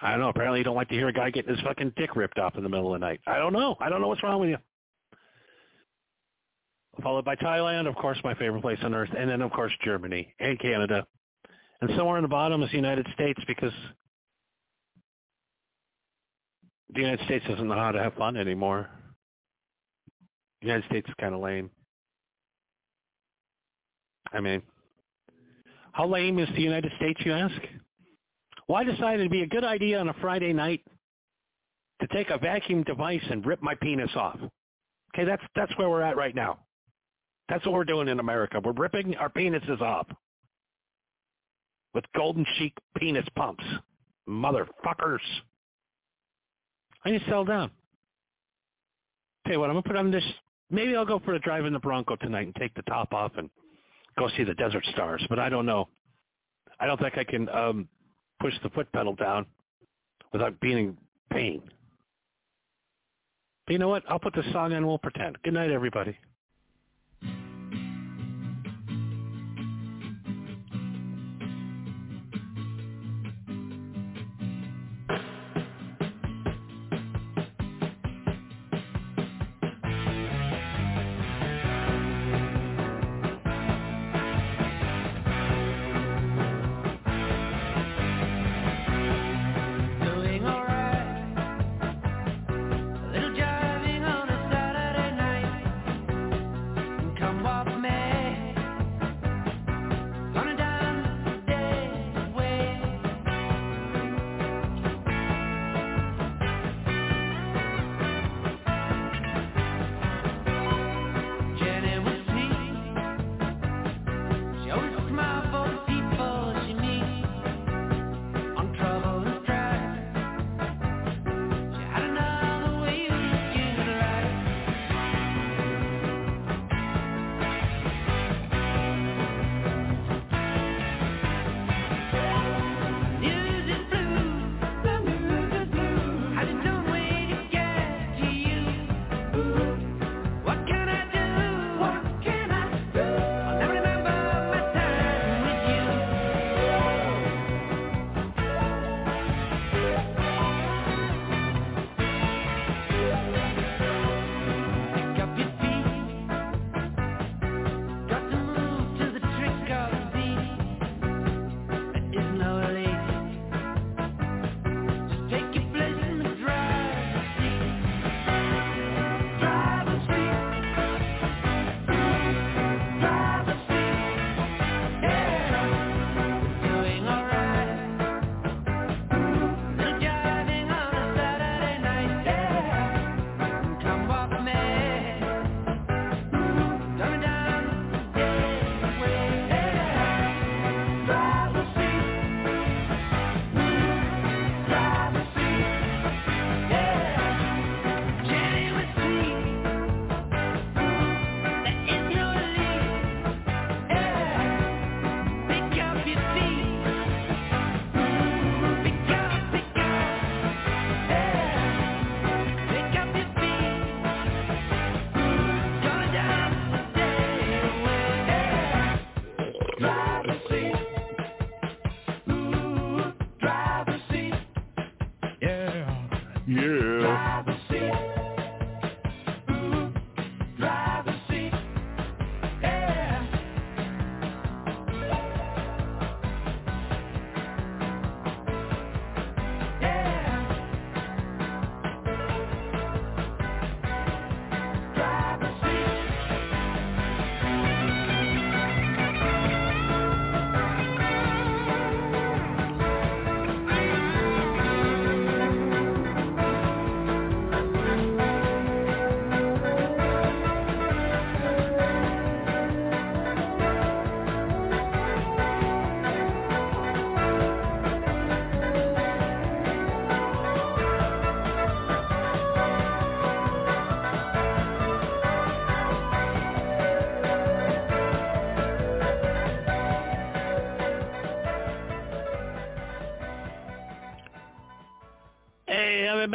I 0.00 0.12
don't 0.12 0.20
know. 0.20 0.30
Apparently, 0.30 0.60
you 0.60 0.64
don't 0.64 0.76
like 0.76 0.88
to 0.88 0.94
hear 0.94 1.08
a 1.08 1.12
guy 1.12 1.28
getting 1.28 1.54
his 1.54 1.62
fucking 1.62 1.92
dick 1.94 2.16
ripped 2.16 2.38
off 2.38 2.56
in 2.56 2.62
the 2.62 2.70
middle 2.70 2.94
of 2.94 2.98
the 2.98 3.06
night. 3.06 3.20
I 3.26 3.36
don't 3.36 3.52
know. 3.52 3.76
I 3.80 3.90
don't 3.90 4.00
know 4.00 4.08
what's 4.08 4.22
wrong 4.22 4.40
with 4.40 4.48
you. 4.48 4.56
Followed 7.02 7.26
by 7.26 7.36
Thailand, 7.36 7.86
of 7.86 7.96
course, 7.96 8.16
my 8.24 8.32
favorite 8.32 8.62
place 8.62 8.78
on 8.82 8.94
earth, 8.94 9.10
and 9.14 9.28
then 9.28 9.42
of 9.42 9.52
course 9.52 9.72
Germany 9.84 10.34
and 10.40 10.58
Canada, 10.58 11.06
and 11.82 11.90
somewhere 11.98 12.16
in 12.16 12.22
the 12.22 12.28
bottom 12.28 12.62
is 12.62 12.70
the 12.70 12.76
United 12.76 13.06
States 13.12 13.42
because 13.46 13.74
the 16.94 17.00
United 17.00 17.22
States 17.26 17.44
doesn't 17.46 17.68
know 17.68 17.74
how 17.74 17.92
to 17.92 18.02
have 18.02 18.14
fun 18.14 18.38
anymore. 18.38 18.88
The 20.62 20.68
United 20.68 20.86
States 20.86 21.06
is 21.06 21.14
kind 21.20 21.34
of 21.34 21.42
lame. 21.42 21.68
I 24.32 24.40
mean, 24.40 24.62
how 25.94 26.08
lame 26.08 26.40
is 26.40 26.48
the 26.56 26.60
United 26.60 26.90
States, 26.96 27.20
you 27.24 27.32
ask? 27.32 27.54
Well, 28.66 28.78
I 28.78 28.84
decided 28.84 29.20
it'd 29.20 29.30
be 29.30 29.42
a 29.42 29.46
good 29.46 29.62
idea 29.62 30.00
on 30.00 30.08
a 30.08 30.14
Friday 30.14 30.52
night 30.52 30.84
to 32.00 32.08
take 32.08 32.30
a 32.30 32.38
vacuum 32.38 32.82
device 32.82 33.22
and 33.30 33.46
rip 33.46 33.62
my 33.62 33.76
penis 33.76 34.10
off. 34.16 34.36
Okay, 35.14 35.24
that's 35.24 35.42
that's 35.54 35.72
where 35.78 35.88
we're 35.88 36.02
at 36.02 36.16
right 36.16 36.34
now. 36.34 36.58
That's 37.48 37.64
what 37.64 37.74
we're 37.74 37.84
doing 37.84 38.08
in 38.08 38.18
America. 38.18 38.60
We're 38.62 38.72
ripping 38.72 39.14
our 39.14 39.28
penises 39.28 39.80
off 39.80 40.08
with 41.94 42.04
golden 42.16 42.44
chic 42.58 42.72
penis 42.98 43.26
pumps. 43.36 43.64
Motherfuckers. 44.28 45.20
I 47.04 47.10
need 47.12 47.20
to 47.20 47.24
settle 47.26 47.44
down. 47.44 47.70
Tell 49.46 49.52
you 49.52 49.60
what, 49.60 49.70
I'm 49.70 49.76
gonna 49.76 49.82
put 49.82 49.96
on 49.96 50.10
this. 50.10 50.24
Maybe 50.70 50.96
I'll 50.96 51.06
go 51.06 51.20
for 51.20 51.34
a 51.34 51.38
drive 51.38 51.66
in 51.66 51.72
the 51.72 51.78
Bronco 51.78 52.16
tonight 52.16 52.46
and 52.46 52.56
take 52.56 52.74
the 52.74 52.82
top 52.82 53.12
off 53.12 53.30
and 53.36 53.48
go 54.18 54.28
see 54.36 54.44
the 54.44 54.54
Desert 54.54 54.84
Stars, 54.92 55.24
but 55.28 55.38
I 55.38 55.48
don't 55.48 55.66
know. 55.66 55.88
I 56.80 56.86
don't 56.86 57.00
think 57.00 57.16
I 57.16 57.24
can 57.24 57.48
um, 57.48 57.88
push 58.40 58.54
the 58.62 58.70
foot 58.70 58.90
pedal 58.92 59.14
down 59.14 59.46
without 60.32 60.58
being 60.60 60.78
in 60.78 60.98
pain. 61.30 61.62
But 63.66 63.72
you 63.72 63.78
know 63.78 63.88
what? 63.88 64.02
I'll 64.08 64.18
put 64.18 64.34
the 64.34 64.42
song 64.52 64.72
and 64.72 64.86
we'll 64.86 64.98
pretend. 64.98 65.38
Good 65.42 65.54
night, 65.54 65.70
everybody. 65.70 66.16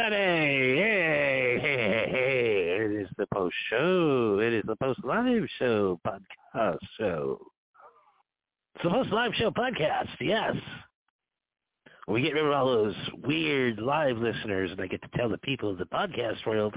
Everybody. 0.00 0.80
Hey, 0.80 1.58
hey, 1.60 2.10
hey. 2.10 2.84
It 2.84 3.02
is 3.02 3.08
the 3.18 3.26
post 3.32 3.54
show. 3.68 4.38
It 4.40 4.52
is 4.52 4.64
the 4.66 4.76
post 4.76 5.00
live 5.04 5.44
show 5.58 6.00
podcast 6.06 6.78
show. 6.98 7.38
It's 8.74 8.84
the 8.84 8.90
post 8.90 9.10
live 9.10 9.32
show 9.34 9.50
podcast, 9.50 10.08
yes. 10.20 10.54
We 12.08 12.22
get 12.22 12.34
rid 12.34 12.46
of 12.46 12.52
all 12.52 12.66
those 12.66 12.94
weird 13.24 13.78
live 13.78 14.16
listeners 14.16 14.70
and 14.70 14.80
I 14.80 14.86
get 14.86 15.02
to 15.02 15.08
tell 15.16 15.28
the 15.28 15.38
people 15.38 15.70
of 15.70 15.78
the 15.78 15.84
podcast 15.84 16.46
world 16.46 16.74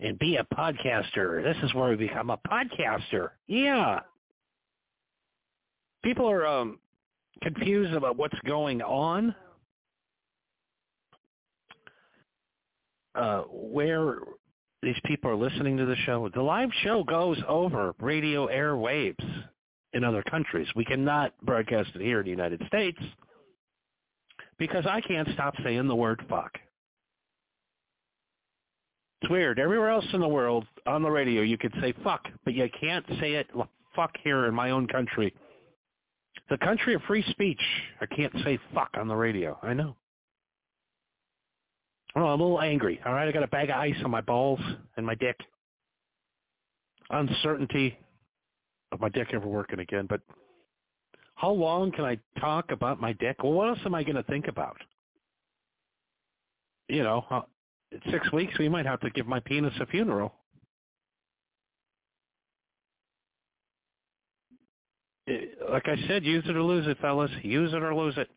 and 0.00 0.18
be 0.18 0.36
a 0.36 0.44
podcaster. 0.54 1.42
This 1.42 1.56
is 1.62 1.74
where 1.74 1.90
we 1.90 1.96
become 1.96 2.30
a 2.30 2.38
podcaster. 2.38 3.30
Yeah. 3.46 4.00
People 6.02 6.30
are 6.30 6.46
um, 6.46 6.78
confused 7.42 7.92
about 7.92 8.16
what's 8.16 8.38
going 8.46 8.80
on 8.82 9.34
uh, 13.14 13.42
where 13.50 14.18
these 14.82 14.96
people 15.04 15.30
are 15.30 15.36
listening 15.36 15.76
to 15.76 15.86
the 15.86 15.96
show. 16.04 16.28
The 16.34 16.42
live 16.42 16.70
show 16.82 17.02
goes 17.04 17.38
over 17.48 17.94
radio 18.00 18.48
airwaves 18.48 19.44
in 19.92 20.04
other 20.04 20.22
countries. 20.22 20.68
We 20.76 20.84
cannot 20.84 21.32
broadcast 21.42 21.90
it 21.94 22.02
here 22.02 22.20
in 22.20 22.24
the 22.24 22.30
United 22.30 22.62
States 22.66 23.00
because 24.58 24.84
I 24.86 25.00
can't 25.00 25.28
stop 25.34 25.54
saying 25.64 25.88
the 25.88 25.94
word 25.94 26.22
fuck. 26.28 26.52
It's 29.22 29.30
weird. 29.30 29.58
Everywhere 29.58 29.88
else 29.88 30.06
in 30.12 30.20
the 30.20 30.28
world 30.28 30.66
on 30.86 31.02
the 31.02 31.10
radio 31.10 31.42
you 31.42 31.56
could 31.56 31.72
say 31.80 31.94
fuck, 32.04 32.28
but 32.44 32.52
you 32.52 32.68
can't 32.78 33.06
say 33.20 33.34
it 33.34 33.46
fuck 33.96 34.10
here 34.22 34.46
in 34.46 34.54
my 34.54 34.70
own 34.70 34.86
country. 34.86 35.32
The 36.50 36.58
country 36.58 36.94
of 36.94 37.02
free 37.02 37.24
speech. 37.30 37.60
I 38.00 38.06
can't 38.06 38.34
say 38.44 38.58
fuck 38.74 38.90
on 38.98 39.08
the 39.08 39.16
radio. 39.16 39.58
I 39.62 39.72
know. 39.72 39.96
Well, 42.14 42.26
I'm 42.26 42.40
a 42.40 42.44
little 42.44 42.60
angry. 42.60 43.00
All 43.04 43.12
right, 43.12 43.28
I 43.28 43.32
got 43.32 43.42
a 43.42 43.48
bag 43.48 43.70
of 43.70 43.76
ice 43.76 43.96
on 44.04 44.10
my 44.10 44.20
balls 44.20 44.60
and 44.96 45.04
my 45.04 45.14
dick. 45.16 45.36
Uncertainty 47.10 47.98
of 48.92 49.00
my 49.00 49.08
dick 49.08 49.28
ever 49.32 49.46
working 49.46 49.80
again. 49.80 50.06
But 50.08 50.20
how 51.34 51.50
long 51.50 51.90
can 51.90 52.04
I 52.04 52.18
talk 52.38 52.70
about 52.70 53.00
my 53.00 53.12
dick? 53.14 53.42
Well, 53.42 53.52
what 53.52 53.68
else 53.68 53.80
am 53.84 53.94
I 53.94 54.04
going 54.04 54.16
to 54.16 54.22
think 54.22 54.46
about? 54.46 54.76
You 56.88 57.02
know, 57.02 57.46
six 58.10 58.30
weeks 58.32 58.56
we 58.58 58.68
might 58.68 58.86
have 58.86 59.00
to 59.00 59.10
give 59.10 59.26
my 59.26 59.40
penis 59.40 59.72
a 59.80 59.86
funeral. 59.86 60.32
Eh, 65.26 65.46
like 65.70 65.88
I 65.88 65.96
said, 66.06 66.24
use 66.24 66.44
it 66.46 66.54
or 66.54 66.62
lose 66.62 66.86
it, 66.86 66.98
fellas. 67.00 67.30
Use 67.42 67.72
it 67.72 67.82
or 67.82 67.94
lose 67.94 68.16
it. 68.18 68.28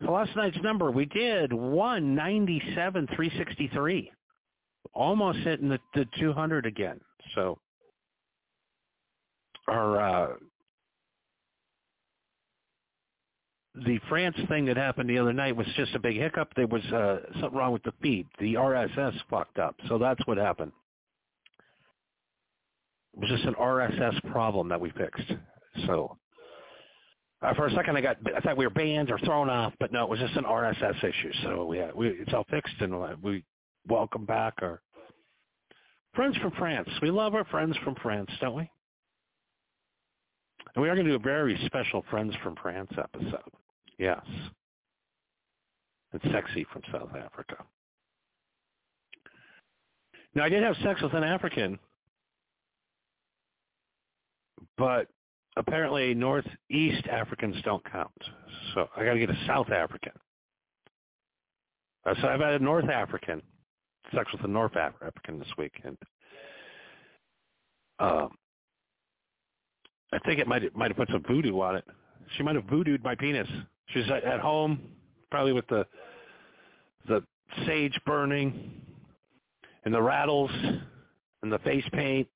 Last 0.00 0.34
night's 0.34 0.56
number, 0.62 0.90
we 0.90 1.04
did 1.04 1.52
197, 1.52 3.06
363. 3.14 4.12
Almost 4.94 5.38
hitting 5.40 5.68
the, 5.68 5.78
the 5.94 6.06
200 6.18 6.66
again. 6.66 7.00
So 7.34 7.58
our 9.68 10.00
uh, 10.00 10.34
the 13.86 14.00
France 14.08 14.36
thing 14.48 14.64
that 14.66 14.76
happened 14.76 15.08
the 15.08 15.18
other 15.18 15.32
night 15.32 15.54
was 15.54 15.66
just 15.76 15.94
a 15.94 15.98
big 15.98 16.16
hiccup. 16.16 16.52
There 16.56 16.66
was 16.66 16.82
uh, 16.86 17.18
something 17.40 17.58
wrong 17.58 17.72
with 17.72 17.82
the 17.82 17.92
feed. 18.02 18.26
The 18.38 18.54
RSS 18.54 19.14
fucked 19.28 19.58
up. 19.58 19.76
So 19.88 19.98
that's 19.98 20.20
what 20.26 20.38
happened. 20.38 20.72
It 23.14 23.20
was 23.20 23.30
just 23.30 23.44
an 23.44 23.54
RSS 23.54 24.30
problem 24.32 24.68
that 24.70 24.80
we 24.80 24.90
fixed. 24.90 25.32
So 25.86 26.16
uh, 27.42 27.54
for 27.54 27.66
a 27.66 27.70
second, 27.72 27.96
I 27.96 28.00
got 28.00 28.16
I 28.36 28.40
thought 28.40 28.56
we 28.56 28.66
were 28.66 28.70
banned 28.70 29.10
or 29.10 29.18
thrown 29.20 29.48
off, 29.48 29.72
but 29.80 29.92
no, 29.92 30.04
it 30.04 30.10
was 30.10 30.20
just 30.20 30.36
an 30.36 30.44
RSS 30.44 31.02
issue. 31.02 31.32
So 31.42 31.64
we, 31.64 31.82
we 31.94 32.08
it's 32.08 32.32
all 32.34 32.44
fixed, 32.50 32.74
and 32.80 33.22
we 33.22 33.44
welcome 33.88 34.26
back 34.26 34.54
our 34.60 34.82
friends 36.14 36.36
from 36.38 36.50
France. 36.52 36.88
We 37.00 37.10
love 37.10 37.34
our 37.34 37.44
friends 37.46 37.76
from 37.84 37.94
France, 38.02 38.30
don't 38.40 38.56
we? 38.56 38.70
And 40.74 40.82
we 40.82 40.88
are 40.88 40.94
going 40.94 41.06
to 41.06 41.12
do 41.12 41.16
a 41.16 41.18
very 41.18 41.58
special 41.66 42.04
Friends 42.10 42.34
from 42.42 42.56
France 42.56 42.90
episode. 42.96 43.40
Yes. 43.98 44.20
And 46.12 46.20
sexy 46.32 46.66
from 46.72 46.82
South 46.92 47.14
Africa. 47.16 47.56
Now, 50.34 50.44
I 50.44 50.48
did 50.48 50.62
have 50.62 50.76
sex 50.84 51.02
with 51.02 51.14
an 51.14 51.24
African, 51.24 51.78
but 54.76 55.08
apparently 55.56 56.14
Northeast 56.14 57.06
Africans 57.10 57.56
don't 57.64 57.84
count. 57.90 58.10
So 58.74 58.88
I 58.96 59.04
got 59.04 59.14
to 59.14 59.18
get 59.18 59.30
a 59.30 59.46
South 59.46 59.70
African. 59.70 60.12
Uh, 62.06 62.14
so 62.20 62.28
I've 62.28 62.40
had 62.40 62.54
a 62.54 62.64
North 62.64 62.88
African, 62.88 63.42
sex 64.14 64.30
with 64.32 64.44
a 64.44 64.48
North 64.48 64.76
African 64.76 65.38
this 65.38 65.48
weekend. 65.58 65.98
Um, 67.98 68.30
I 70.12 70.18
think 70.20 70.40
it 70.40 70.48
might 70.48 70.74
might 70.74 70.88
have 70.88 70.96
put 70.96 71.08
some 71.10 71.22
voodoo 71.28 71.60
on 71.60 71.76
it. 71.76 71.84
She 72.36 72.42
might 72.42 72.54
have 72.54 72.64
voodooed 72.64 73.04
my 73.04 73.14
penis. 73.14 73.48
She's 73.88 74.08
at, 74.10 74.24
at 74.24 74.40
home, 74.40 74.80
probably 75.30 75.52
with 75.52 75.66
the 75.68 75.86
the 77.06 77.22
sage 77.66 77.98
burning 78.06 78.80
and 79.84 79.92
the 79.92 80.00
rattles 80.00 80.50
and 81.42 81.52
the 81.52 81.58
face 81.60 81.84
paint, 81.92 82.28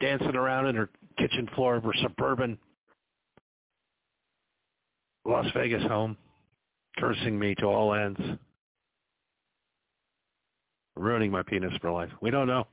dancing 0.00 0.36
around 0.36 0.66
in 0.66 0.76
her 0.76 0.90
kitchen 1.18 1.48
floor 1.54 1.76
of 1.76 1.84
her 1.84 1.94
suburban 2.02 2.58
Las 5.26 5.46
Vegas 5.54 5.82
home, 5.84 6.16
cursing 6.98 7.38
me 7.38 7.54
to 7.56 7.66
all 7.66 7.94
ends, 7.94 8.20
ruining 10.96 11.30
my 11.30 11.42
penis 11.42 11.72
for 11.80 11.90
life. 11.90 12.10
We 12.20 12.30
don't 12.30 12.46
know. 12.46 12.66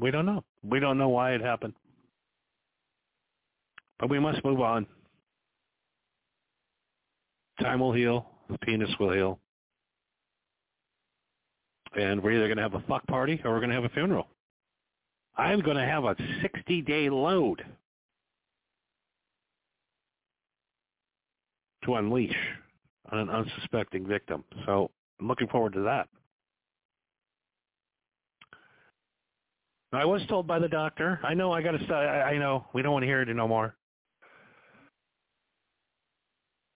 We 0.00 0.10
don't 0.10 0.26
know. 0.26 0.42
We 0.64 0.80
don't 0.80 0.98
know 0.98 1.10
why 1.10 1.32
it 1.32 1.40
happened. 1.40 1.74
But 4.00 4.10
we 4.10 4.18
must 4.18 4.44
move 4.44 4.60
on. 4.60 4.86
Time 7.60 7.78
will 7.78 7.92
heal. 7.92 8.26
The 8.50 8.58
penis 8.58 8.90
will 8.98 9.12
heal. 9.12 9.38
And 11.94 12.22
we're 12.22 12.32
either 12.32 12.46
going 12.46 12.56
to 12.56 12.62
have 12.62 12.74
a 12.74 12.82
fuck 12.88 13.06
party 13.06 13.40
or 13.44 13.52
we're 13.52 13.60
going 13.60 13.70
to 13.70 13.76
have 13.76 13.84
a 13.84 13.90
funeral. 13.90 14.26
I'm 15.36 15.60
going 15.60 15.76
to 15.76 15.84
have 15.84 16.04
a 16.04 16.14
60-day 16.14 17.10
load 17.10 17.64
to 21.84 21.94
unleash 21.94 22.36
on 23.10 23.18
an 23.18 23.30
unsuspecting 23.30 24.06
victim. 24.06 24.44
So 24.66 24.90
I'm 25.20 25.28
looking 25.28 25.48
forward 25.48 25.72
to 25.74 25.82
that. 25.82 26.08
I 29.92 30.06
was 30.06 30.22
told 30.28 30.46
by 30.46 30.58
the 30.58 30.68
doctor. 30.68 31.20
I 31.22 31.34
know 31.34 31.52
I 31.52 31.60
got 31.60 31.72
to. 31.72 31.94
I 31.94 32.38
know 32.38 32.64
we 32.72 32.80
don't 32.80 32.92
want 32.92 33.02
to 33.02 33.06
hear 33.06 33.20
it 33.20 33.28
no 33.28 33.46
more. 33.46 33.74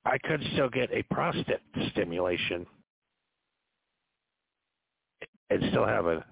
I 0.05 0.19
could 0.19 0.43
still 0.53 0.69
get 0.69 0.91
a 0.93 1.03
prostate 1.13 1.61
stimulation 1.93 2.67
and 5.51 5.63
still 5.71 5.87
have 5.87 6.07
an 6.07 6.23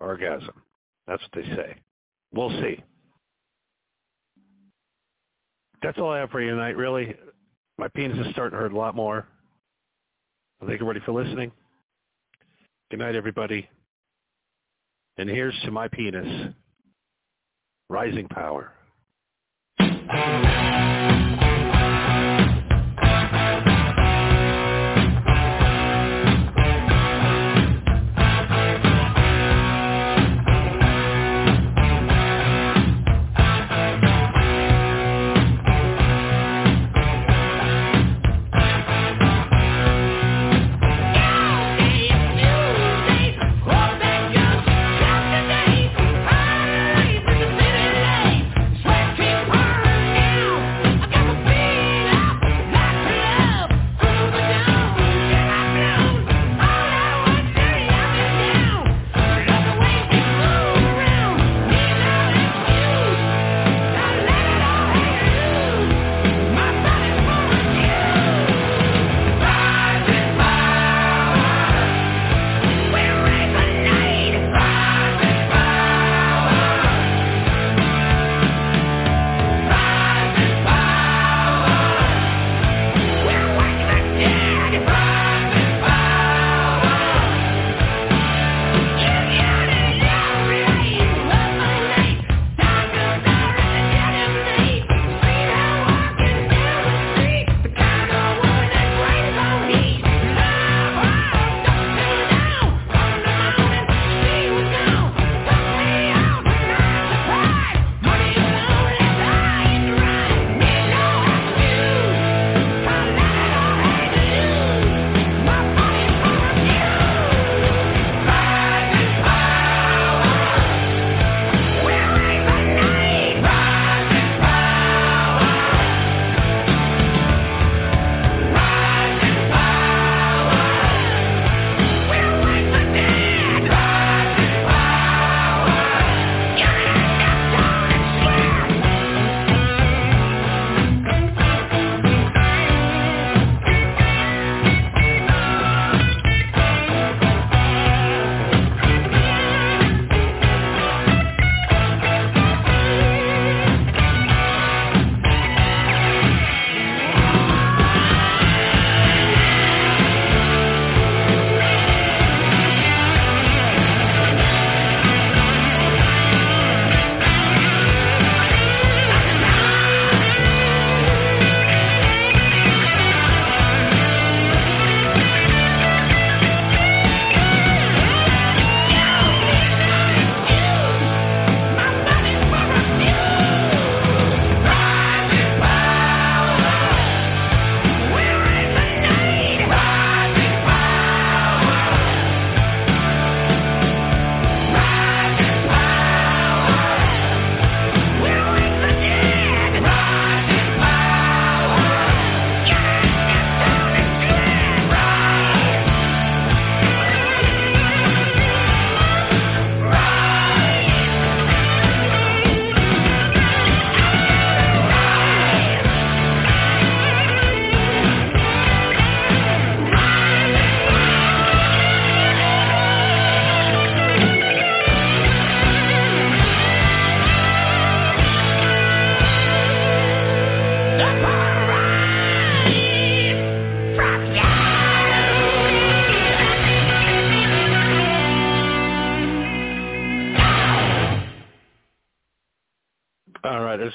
orgasm. 0.00 0.62
That's 1.06 1.22
what 1.22 1.32
they 1.34 1.48
say. 1.56 1.76
We'll 2.32 2.50
see 2.62 2.82
that's 5.82 5.98
all 5.98 6.10
I 6.10 6.18
have 6.18 6.30
for 6.30 6.40
you 6.40 6.50
tonight, 6.50 6.76
really. 6.76 7.14
My 7.78 7.88
penis 7.88 8.18
is 8.18 8.32
starting 8.32 8.56
to 8.56 8.62
hurt 8.62 8.72
a 8.72 8.78
lot 8.78 8.94
more. 8.94 9.26
Thank 10.60 10.74
everybody, 10.74 11.00
for 11.00 11.12
listening. 11.12 11.50
Good 12.90 13.00
night, 13.00 13.16
everybody. 13.16 13.68
And 15.18 15.28
here's 15.28 15.58
to 15.64 15.70
my 15.70 15.88
penis. 15.88 16.52
Rising 17.88 18.28
power. 18.28 18.72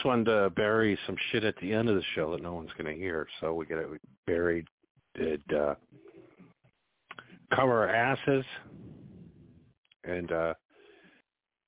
Wanted 0.07 0.25
to 0.25 0.49
bury 0.51 0.97
some 1.05 1.17
shit 1.31 1.43
at 1.43 1.55
the 1.61 1.73
end 1.73 1.89
of 1.89 1.95
the 1.95 2.03
show 2.15 2.31
that 2.31 2.41
no 2.41 2.53
one's 2.53 2.71
going 2.77 2.85
to 2.93 2.97
hear. 2.97 3.27
So 3.41 3.53
we 3.53 3.65
get 3.65 3.77
it 3.77 3.89
buried. 4.25 4.65
Did 5.15 5.41
uh, 5.53 5.75
cover 7.53 7.85
our 7.85 7.89
asses 7.89 8.45
and 10.05 10.31
uh, 10.31 10.53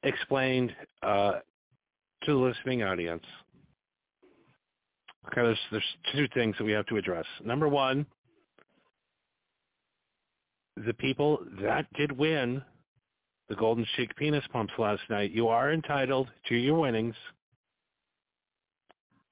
explained 0.03 0.73
uh, 1.03 1.33
to 2.23 2.31
the 2.31 2.37
listening 2.37 2.81
audience. 2.81 3.25
Okay, 5.27 5.41
there's 5.41 5.59
there's 5.69 5.83
two 6.15 6.29
things 6.33 6.55
that 6.57 6.63
we 6.63 6.71
have 6.71 6.85
to 6.85 6.95
address. 6.95 7.25
Number 7.43 7.67
one, 7.67 8.05
the 10.77 10.93
people 10.93 11.39
that 11.61 11.87
did 11.97 12.13
win 12.13 12.61
the 13.49 13.55
Golden 13.55 13.85
Chic 13.97 14.15
penis 14.15 14.45
pumps 14.53 14.71
last 14.77 15.01
night, 15.09 15.31
you 15.31 15.49
are 15.49 15.73
entitled 15.73 16.29
to 16.47 16.55
your 16.55 16.79
winnings. 16.79 17.15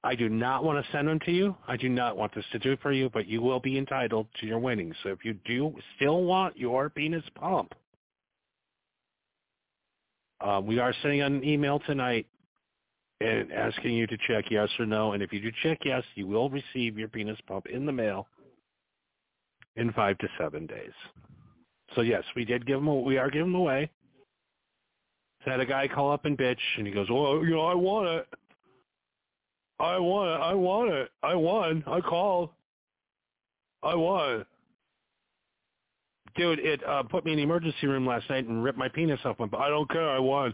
I 0.08 0.16
do 0.16 0.30
not 0.30 0.64
want 0.64 0.82
to 0.82 0.92
send 0.94 1.10
them 1.10 1.20
to 1.26 1.34
you. 1.34 1.54
I 1.68 1.76
do 1.76 1.90
not 1.90 2.16
want 2.16 2.34
this 2.34 2.46
to 2.54 2.60
do 2.60 2.78
for 2.78 2.94
you, 2.94 3.10
but 3.10 3.28
you 3.28 3.42
will 3.42 3.60
be 3.60 3.78
entitled 3.78 4.28
to 4.40 4.46
your 4.48 4.58
winnings. 4.58 4.96
So 5.04 5.10
if 5.10 5.26
you 5.26 5.34
do 5.44 5.76
still 5.98 6.24
want 6.24 6.58
your 6.58 6.90
penis 6.90 7.26
pump, 7.36 7.76
um, 10.40 10.66
we 10.66 10.80
are 10.80 10.94
sending 11.02 11.24
an 11.24 11.44
email 11.44 11.80
tonight 11.80 12.26
and 13.20 13.52
asking 13.52 13.96
you 13.96 14.08
to 14.08 14.18
check 14.30 14.46
yes 14.50 14.70
or 14.80 14.86
no. 14.86 15.12
And 15.12 15.22
if 15.22 15.34
you 15.34 15.42
do 15.42 15.52
check 15.62 15.80
yes, 15.84 16.06
you 16.16 16.26
will 16.26 16.50
receive 16.50 16.98
your 16.98 17.10
penis 17.10 17.38
pump 17.46 17.66
in 17.66 17.86
the 17.86 17.92
mail 17.92 18.30
in 19.76 19.92
five 19.92 20.18
to 20.20 20.30
seven 20.40 20.68
days. 20.68 20.94
So 21.96 22.02
yes, 22.02 22.24
we 22.34 22.46
did 22.46 22.66
give 22.66 22.80
them. 22.80 23.04
We 23.04 23.18
are 23.18 23.30
giving 23.30 23.52
them 23.52 23.56
away. 23.56 23.90
Had 25.40 25.60
a 25.60 25.66
guy 25.66 25.90
call 25.90 26.14
up 26.14 26.24
and 26.24 26.38
bitch, 26.38 26.56
and 26.78 26.88
he 26.88 26.94
goes, 26.94 27.10
"Well, 27.10 27.44
you 27.44 27.52
know, 27.52 27.66
I 27.66 27.74
want 27.74 28.08
it. 28.08 28.28
I 29.80 29.98
won. 30.00 30.30
I 30.42 30.54
won 30.54 30.90
it. 30.90 31.10
I 31.24 31.36
won. 31.36 31.84
I 31.88 32.02
called. 32.02 32.50
I 33.84 33.96
won." 33.96 34.46
Dude, 36.36 36.60
it 36.60 36.84
uh, 36.88 37.04
put 37.04 37.26
me 37.26 37.32
in 37.32 37.38
the 37.38 37.44
emergency 37.44 37.88
room 37.88 38.06
last 38.06 38.30
night 38.30 38.46
and 38.46 38.64
ripped 38.64 38.78
my 38.78 38.90
penis 38.90 39.20
off. 39.26 39.38
But 39.40 39.56
I 39.56 39.70
don't 39.70 39.90
care. 39.90 40.10
I 40.10 40.20
won. 40.20 40.54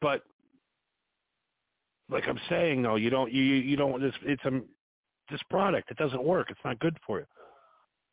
But 0.00 0.22
like 2.10 2.24
I'm 2.28 2.38
saying 2.48 2.82
though, 2.82 2.96
you 2.96 3.10
don't 3.10 3.32
you 3.32 3.42
you 3.42 3.76
don't 3.76 4.00
this 4.00 4.14
it's 4.22 4.44
a 4.44 4.60
this 5.30 5.40
product. 5.48 5.90
It 5.90 5.96
doesn't 5.96 6.22
work. 6.22 6.50
It's 6.50 6.60
not 6.64 6.78
good 6.78 6.96
for 7.06 7.20
you. 7.20 7.26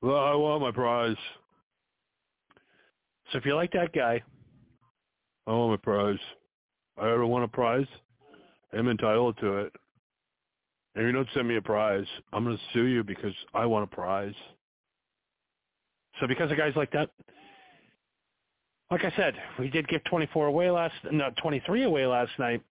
Well, 0.01 0.17
I 0.17 0.33
want 0.35 0.61
my 0.61 0.71
prize. 0.71 1.17
So 3.31 3.37
if 3.37 3.45
you 3.45 3.55
like 3.55 3.71
that 3.73 3.91
guy, 3.93 4.23
I 5.45 5.51
want 5.51 5.71
my 5.71 5.77
prize. 5.77 6.19
I 6.97 7.11
ever 7.11 7.25
won 7.25 7.43
a 7.43 7.47
prize, 7.47 7.87
I'm 8.73 8.87
entitled 8.87 9.37
to 9.41 9.57
it. 9.57 9.73
And 10.95 11.05
if 11.05 11.07
you 11.07 11.11
don't 11.11 11.27
send 11.33 11.47
me 11.47 11.57
a 11.57 11.61
prize, 11.61 12.05
I'm 12.33 12.43
going 12.43 12.57
to 12.57 12.63
sue 12.73 12.85
you 12.85 13.03
because 13.03 13.33
I 13.53 13.65
want 13.65 13.83
a 13.83 13.95
prize. 13.95 14.33
So 16.19 16.27
because 16.27 16.51
of 16.51 16.57
guys 16.57 16.73
like 16.75 16.91
that, 16.91 17.09
like 18.91 19.05
I 19.05 19.13
said, 19.15 19.35
we 19.59 19.69
did 19.69 19.87
give 19.87 20.03
24 20.05 20.47
away 20.47 20.71
last, 20.71 20.95
no, 21.11 21.29
23 21.41 21.83
away 21.83 22.05
last 22.07 22.31
night. 22.39 22.63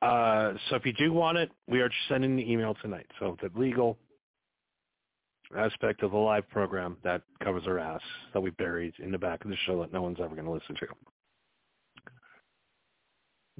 Uh, 0.00 0.54
so 0.68 0.76
if 0.76 0.86
you 0.86 0.92
do 0.92 1.12
want 1.12 1.38
it, 1.38 1.50
we 1.68 1.80
are 1.80 1.90
sending 2.08 2.36
the 2.36 2.50
email 2.50 2.74
tonight. 2.82 3.06
So 3.18 3.36
the 3.42 3.50
legal 3.58 3.98
aspect 5.56 6.02
of 6.02 6.12
the 6.12 6.16
live 6.16 6.48
program 6.48 6.96
that 7.04 7.22
covers 7.42 7.64
our 7.66 7.78
ass 7.78 8.00
that 8.32 8.40
we 8.40 8.50
buried 8.50 8.94
in 8.98 9.10
the 9.10 9.18
back 9.18 9.44
of 9.44 9.50
the 9.50 9.56
show 9.66 9.80
that 9.80 9.92
no 9.92 10.02
one's 10.02 10.18
ever 10.20 10.34
going 10.34 10.46
to 10.46 10.52
listen 10.52 10.74
to. 10.76 10.86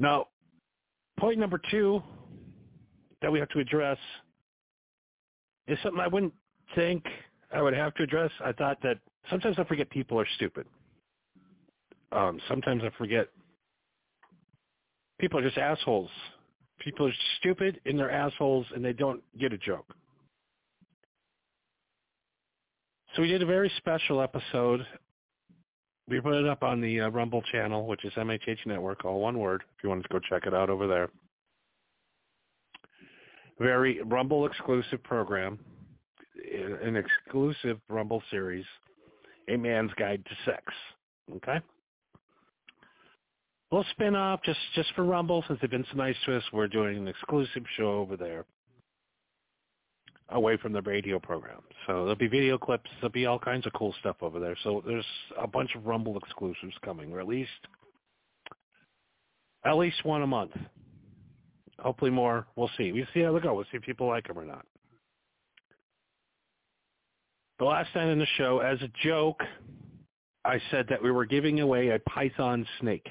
Now, 0.03 0.26
point 1.16 1.38
number 1.38 1.61
two 1.70 2.03
that 3.22 3.30
we 3.30 3.38
have 3.38 3.48
to 3.50 3.61
address 3.61 3.98
is 5.68 5.78
something 5.84 6.00
I 6.00 6.09
wouldn't 6.09 6.34
think 6.74 7.05
I 7.55 7.62
would 7.62 7.72
have 7.72 7.94
to 7.94 8.03
address. 8.03 8.32
I 8.44 8.50
thought 8.50 8.78
that 8.82 8.98
sometimes 9.30 9.61
I 9.61 9.64
forget 9.64 9.88
people 9.90 10.18
are 10.18 10.26
stupid. 10.34 10.66
Um, 12.11 12.40
sometimes 12.48 12.82
I 12.84 12.90
forget 12.98 13.28
people 15.20 15.38
are 15.38 15.42
just 15.42 15.57
assholes. 15.57 16.11
People 16.80 17.07
are 17.07 17.14
stupid 17.38 17.80
and 17.86 17.96
they're 17.96 18.11
assholes 18.11 18.66
and 18.74 18.84
they 18.84 18.92
don't 18.92 19.22
get 19.38 19.53
a 19.53 19.59
joke. 19.59 19.94
So 23.14 23.22
we 23.22 23.28
did 23.28 23.40
a 23.40 23.46
very 23.46 23.70
special 23.76 24.20
episode. 24.20 24.84
We 26.09 26.20
put 26.20 26.34
it 26.34 26.46
up 26.46 26.62
on 26.62 26.80
the 26.80 27.03
uh, 27.03 27.09
Rumble 27.11 27.42
channel, 27.42 27.86
which 27.86 28.05
is 28.05 28.12
MHH 28.14 28.66
Network, 28.66 29.05
all 29.05 29.20
one 29.20 29.38
word, 29.38 29.62
if 29.76 29.82
you 29.82 29.88
want 29.88 30.03
to 30.03 30.09
go 30.09 30.18
check 30.18 30.46
it 30.46 30.55
out 30.55 30.68
over 30.68 30.86
there. 30.86 31.09
Very 33.61 34.03
Rumble 34.03 34.46
exclusive 34.46 35.03
program, 35.05 35.59
an 36.82 36.96
exclusive 36.96 37.78
Rumble 37.88 38.22
series, 38.30 38.64
A 39.48 39.57
Man's 39.57 39.92
Guide 39.96 40.24
to 40.24 40.50
Sex. 40.50 40.64
Okay? 41.36 41.61
We'll 43.70 43.86
spin 43.92 44.16
off 44.16 44.40
just, 44.44 44.59
just 44.74 44.92
for 44.94 45.05
Rumble, 45.05 45.44
since 45.46 45.61
they've 45.61 45.70
been 45.70 45.86
so 45.90 45.96
nice 45.96 46.16
to 46.26 46.36
us. 46.36 46.42
We're 46.53 46.68
doing 46.68 46.98
an 46.98 47.09
exclusive 47.09 47.62
show 47.76 47.92
over 48.00 48.16
there 48.16 48.44
away 50.33 50.57
from 50.57 50.72
the 50.72 50.83
radio 50.83 51.18
program. 51.18 51.61
So 51.87 52.01
there'll 52.01 52.16
be 52.16 52.28
video 52.28 52.59
clips. 52.59 52.91
There'll 53.01 53.12
be 53.12 53.26
all 53.26 53.39
kinds 53.39 53.66
of 53.66 53.72
cool 53.72 53.95
stuff 54.01 54.16
over 54.22 54.41
there. 54.41 54.57
So 54.64 54.83
there's 54.87 55.07
a 55.41 55.47
bunch 55.47 55.74
of 55.74 55.87
Rumble 55.87 56.16
exclusives 56.18 56.74
coming, 56.85 57.12
or 57.12 57.20
at 57.20 57.28
least 57.28 57.51
at 59.64 59.76
least 59.76 60.05
one 60.05 60.22
a 60.22 60.26
month. 60.26 60.53
Hopefully 61.78 62.11
more. 62.11 62.47
We'll 62.57 62.70
see. 62.76 62.93
We 62.93 63.07
see 63.14 63.20
how 63.20 63.33
they 63.33 63.41
go. 63.41 63.55
We'll 63.55 63.64
see 63.64 63.76
if 63.76 63.83
people 63.83 64.09
like 64.09 64.26
them 64.26 64.39
or 64.39 64.45
not. 64.45 64.64
The 67.59 67.64
last 67.64 67.95
night 67.95 68.09
in 68.09 68.18
the 68.18 68.26
show, 68.39 68.59
as 68.59 68.80
a 68.83 68.91
joke, 69.05 69.41
I 70.45 70.61
said 70.70 70.87
that 70.89 71.03
we 71.03 71.12
were 71.12 71.24
giving 71.24 71.61
away 71.61 71.91
a 71.91 71.99
python 72.01 72.66
snake. 72.80 73.09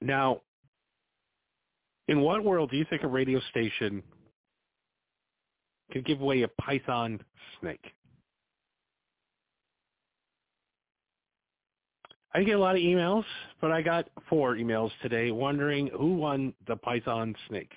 Now, 0.00 0.42
in 2.08 2.20
what 2.20 2.44
world 2.44 2.70
do 2.70 2.76
you 2.76 2.86
think 2.88 3.02
a 3.02 3.08
radio 3.08 3.40
station 3.50 4.02
could 5.92 6.04
give 6.04 6.20
away 6.20 6.42
a 6.42 6.48
python 6.48 7.20
snake? 7.60 7.92
I 12.34 12.42
get 12.42 12.56
a 12.56 12.58
lot 12.58 12.76
of 12.76 12.82
emails, 12.82 13.24
but 13.62 13.72
I 13.72 13.80
got 13.80 14.08
four 14.28 14.56
emails 14.56 14.90
today 15.00 15.30
wondering 15.30 15.88
who 15.88 16.16
won 16.16 16.52
the 16.66 16.76
python 16.76 17.34
snake. 17.48 17.72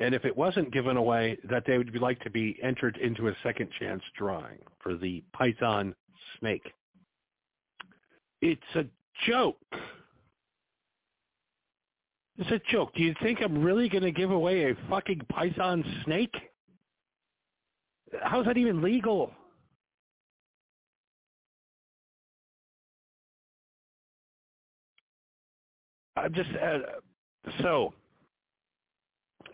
And 0.00 0.14
if 0.14 0.24
it 0.24 0.34
wasn't 0.34 0.72
given 0.72 0.96
away, 0.96 1.36
that 1.50 1.64
they 1.66 1.76
would 1.76 1.94
like 2.00 2.20
to 2.20 2.30
be 2.30 2.58
entered 2.62 2.96
into 2.98 3.28
a 3.28 3.36
second 3.42 3.68
chance 3.78 4.02
drawing 4.16 4.58
for 4.80 4.96
the 4.96 5.22
python 5.32 5.94
snake. 6.38 6.72
It's 8.40 8.62
a 8.74 8.84
joke. 9.26 9.58
It's 12.38 12.50
a 12.52 12.60
joke. 12.70 12.94
Do 12.94 13.02
you 13.02 13.14
think 13.20 13.40
I'm 13.42 13.62
really 13.62 13.88
going 13.88 14.04
to 14.04 14.12
give 14.12 14.30
away 14.30 14.70
a 14.70 14.76
fucking 14.88 15.22
python 15.28 15.84
snake? 16.04 16.34
How's 18.22 18.46
that 18.46 18.56
even 18.56 18.80
legal? 18.80 19.32
I'm 26.16 26.32
just 26.32 26.50
uh, 26.50 26.78
so. 27.62 27.92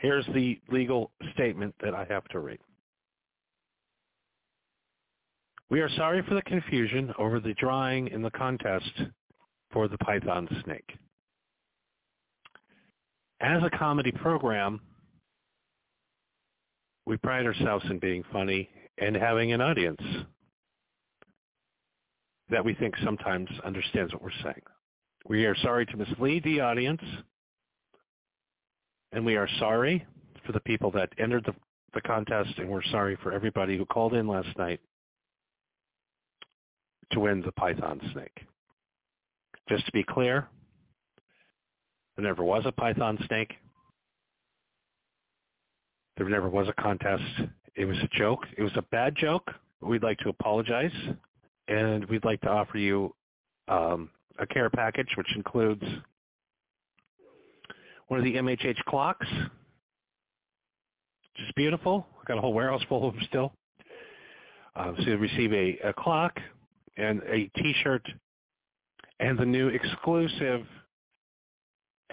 Here's 0.01 0.27
the 0.35 0.61
legal 0.71 1.11
statement 1.33 1.75
that 1.83 1.95
I 1.95 2.05
have 2.11 2.25
to 2.29 2.41
read. 2.41 2.59
We 5.71 5.81
are 5.81 5.89
sorry 5.97 6.23
for 6.29 6.35
the 6.35 6.43
confusion 6.43 7.15
over 7.19 7.41
the 7.41 7.55
drawing 7.55 8.09
in 8.09 8.21
the 8.21 8.31
contest 8.31 8.91
for 9.73 9.89
the 9.89 9.97
python 9.99 10.47
snake 10.65 10.99
as 13.45 13.63
a 13.63 13.71
comedy 13.77 14.11
program, 14.11 14.81
we 17.05 17.19
pride 17.19 17.45
ourselves 17.45 17.85
in 17.91 17.99
being 17.99 18.25
funny 18.33 18.71
and 18.99 19.15
having 19.15 19.53
an 19.53 19.61
audience 19.61 20.01
that 22.49 22.65
we 22.65 22.75
think 22.75 22.95
sometimes 23.05 23.51
understands 23.63 24.15
what 24.15 24.23
we're 24.23 24.43
saying. 24.43 24.63
We 25.27 25.45
are 25.45 25.57
sorry 25.57 25.85
to 25.87 25.97
mislead 25.97 26.43
the 26.45 26.61
audience, 26.61 27.03
and 29.13 29.27
we 29.27 29.37
are 29.37 29.49
sorry 29.59 30.07
for 30.47 30.53
the 30.53 30.61
people 30.61 30.91
that 30.93 31.11
entered 31.19 31.45
the, 31.45 31.55
the 31.93 32.01
contest, 32.01 32.55
and 32.57 32.69
we're 32.69 32.83
sorry 32.85 33.19
for 33.23 33.33
everybody 33.33 33.77
who 33.77 33.85
called 33.85 34.15
in 34.15 34.27
last 34.27 34.57
night 34.57 34.81
to 37.13 37.21
win 37.21 37.43
the 37.43 37.53
Python 37.53 38.01
snake. 38.13 38.47
Just 39.69 39.85
to 39.85 39.93
be 39.93 40.03
clear, 40.03 40.49
there 42.17 42.25
never 42.25 42.45
was 42.45 42.65
a 42.67 42.73
python 42.73 43.19
snake. 43.27 43.55
There 46.17 46.29
never 46.29 46.49
was 46.49 46.69
a 46.69 46.81
contest. 46.81 47.25
It 47.75 47.87
was 47.87 47.99
a 47.99 48.09
joke. 48.17 48.47
It 48.57 48.63
was 48.63 48.73
a 48.77 48.83
bad 48.83 49.17
joke. 49.17 49.51
We'd 49.81 50.03
like 50.03 50.19
to 50.19 50.29
apologize 50.29 50.93
and 51.69 52.05
we'd 52.07 52.25
like 52.25 52.41
to 52.43 52.49
offer 52.49 52.79
you 52.79 53.15
um, 53.69 54.11
a 54.39 54.47
care 54.47 54.71
package, 54.71 55.09
which 55.17 55.35
includes 55.35 55.83
one 58.09 58.21
of 58.21 58.25
the 58.25 58.35
MHH 58.35 58.79
clocks, 58.87 59.27
which 59.31 61.47
is 61.47 61.53
beautiful. 61.57 62.07
I've 62.21 62.27
got 62.27 62.39
a 62.39 62.41
whole 62.41 62.53
warehouse 62.53 62.83
full 62.89 63.09
of 63.09 63.15
them 63.15 63.25
still. 63.29 63.53
Um, 64.77 64.95
so 64.99 65.05
you'll 65.05 65.19
receive 65.19 65.53
a, 65.53 65.89
a 65.89 65.93
clock 65.93 66.39
and 66.97 67.23
a 67.29 67.51
T-shirt 67.57 68.07
and 69.21 69.39
the 69.39 69.45
new 69.45 69.69
exclusive 69.69 70.67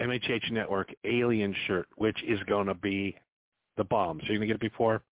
MHH 0.02 0.50
Network 0.50 0.92
Alien 1.04 1.54
shirt, 1.66 1.86
which 1.96 2.16
is 2.24 2.38
going 2.46 2.66
to 2.66 2.74
be 2.74 3.16
the 3.76 3.84
bomb. 3.84 4.18
So 4.20 4.26
you're 4.28 4.38
going 4.38 4.48
to 4.48 4.54
get 4.54 4.62
it 4.62 4.72
before. 4.72 5.02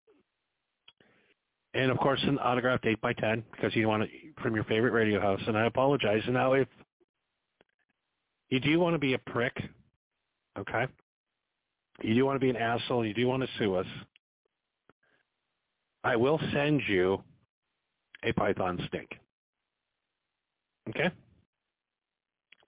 And 1.72 1.90
of 1.90 1.98
course, 1.98 2.20
an 2.24 2.38
autographed 2.38 2.84
8 2.84 3.00
by 3.00 3.12
10 3.12 3.44
because 3.52 3.74
you 3.76 3.86
want 3.88 4.02
it 4.02 4.10
from 4.42 4.54
your 4.54 4.64
favorite 4.64 4.92
radio 4.92 5.20
house. 5.20 5.40
And 5.46 5.56
I 5.56 5.66
apologize. 5.66 6.22
And 6.24 6.34
now, 6.34 6.54
if 6.54 6.66
you 8.48 8.58
do 8.58 8.80
want 8.80 8.94
to 8.94 8.98
be 8.98 9.14
a 9.14 9.18
prick, 9.18 9.56
okay, 10.58 10.86
you 12.02 12.14
do 12.14 12.26
want 12.26 12.36
to 12.36 12.40
be 12.40 12.50
an 12.50 12.56
asshole, 12.56 13.06
you 13.06 13.14
do 13.14 13.28
want 13.28 13.42
to 13.42 13.48
sue 13.58 13.74
us, 13.74 13.86
I 16.02 16.16
will 16.16 16.40
send 16.52 16.82
you 16.88 17.22
a 18.24 18.32
python 18.32 18.80
snake. 18.90 19.18
Okay? 20.88 21.10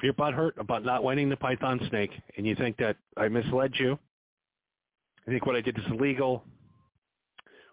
You're 0.03 0.15
butthurt 0.15 0.59
about 0.59 0.85
not 0.85 1.05
winning 1.05 1.29
the 1.29 1.37
python 1.37 1.81
snake 1.89 2.11
and 2.37 2.45
you 2.45 2.57
think 2.57 2.77
that 2.79 2.97
I 3.17 3.29
misled 3.29 3.73
you, 3.77 3.99
I 5.27 5.31
think 5.31 5.47
what 5.47 5.55
I 5.55 5.61
did 5.61 5.79
is 5.79 5.85
illegal, 5.91 6.43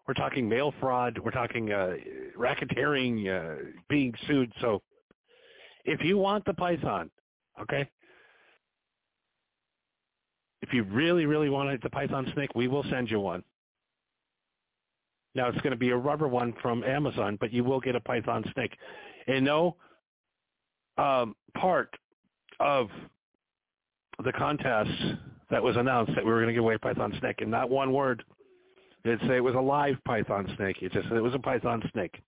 we're 0.08 0.14
talking 0.14 0.48
mail 0.48 0.74
fraud, 0.80 1.18
we're 1.18 1.32
talking 1.32 1.72
uh, 1.72 1.94
racketeering, 2.38 3.28
uh, 3.28 3.64
being 3.90 4.14
sued. 4.28 4.52
So 4.62 4.82
if 5.86 6.04
you 6.04 6.18
want 6.18 6.46
the 6.46 6.54
python, 6.54 7.10
okay, 7.60 7.90
if 10.62 10.72
you 10.74 10.84
really, 10.84 11.26
really 11.26 11.50
want 11.50 11.82
the 11.82 11.90
python 11.90 12.30
snake, 12.34 12.54
we 12.54 12.68
will 12.68 12.84
send 12.92 13.10
you 13.10 13.20
one. 13.20 13.44
Now 15.34 15.48
it's 15.48 15.62
going 15.62 15.72
to 15.72 15.78
be 15.78 15.90
a 15.90 15.98
rubber 15.98 16.28
one 16.28 16.54
from 16.62 16.84
Amazon, 16.84 17.38
but 17.40 17.52
you 17.52 17.64
will 17.64 17.80
get 17.80 17.96
a 17.96 18.00
python 18.00 18.44
snake. 18.54 18.76
And 19.28 19.46
no 19.46 19.78
um, 20.98 21.36
part 21.56 21.96
of 22.60 22.90
the 24.24 24.32
contest 24.34 24.92
that 25.50 25.64
was 25.64 25.76
announced 25.78 26.14
that 26.16 26.24
we 26.24 26.32
were 26.32 26.38
going 26.38 26.48
to 26.48 26.54
give 26.54 26.64
away 26.64 26.78
python 26.78 27.16
snake, 27.20 27.38
and 27.40 27.50
not 27.50 27.70
one 27.70 27.94
word 27.94 28.24
did 29.04 29.20
say 29.22 29.38
it 29.38 29.44
was 29.44 29.56
a 29.56 29.60
live 29.60 29.98
python 30.06 30.52
snake. 30.58 30.78
It 30.82 30.92
just 30.92 31.08
said 31.08 31.18
it 31.18 31.22
was 31.22 31.36
a 31.36 31.40
python 31.40 31.82
snake. 31.94 32.22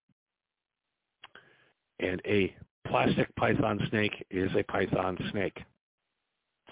And 1.99 2.21
a 2.25 2.55
plastic 2.87 3.33
python 3.35 3.79
snake 3.89 4.25
is 4.31 4.49
a 4.57 4.63
python 4.63 5.17
snake. 5.31 5.57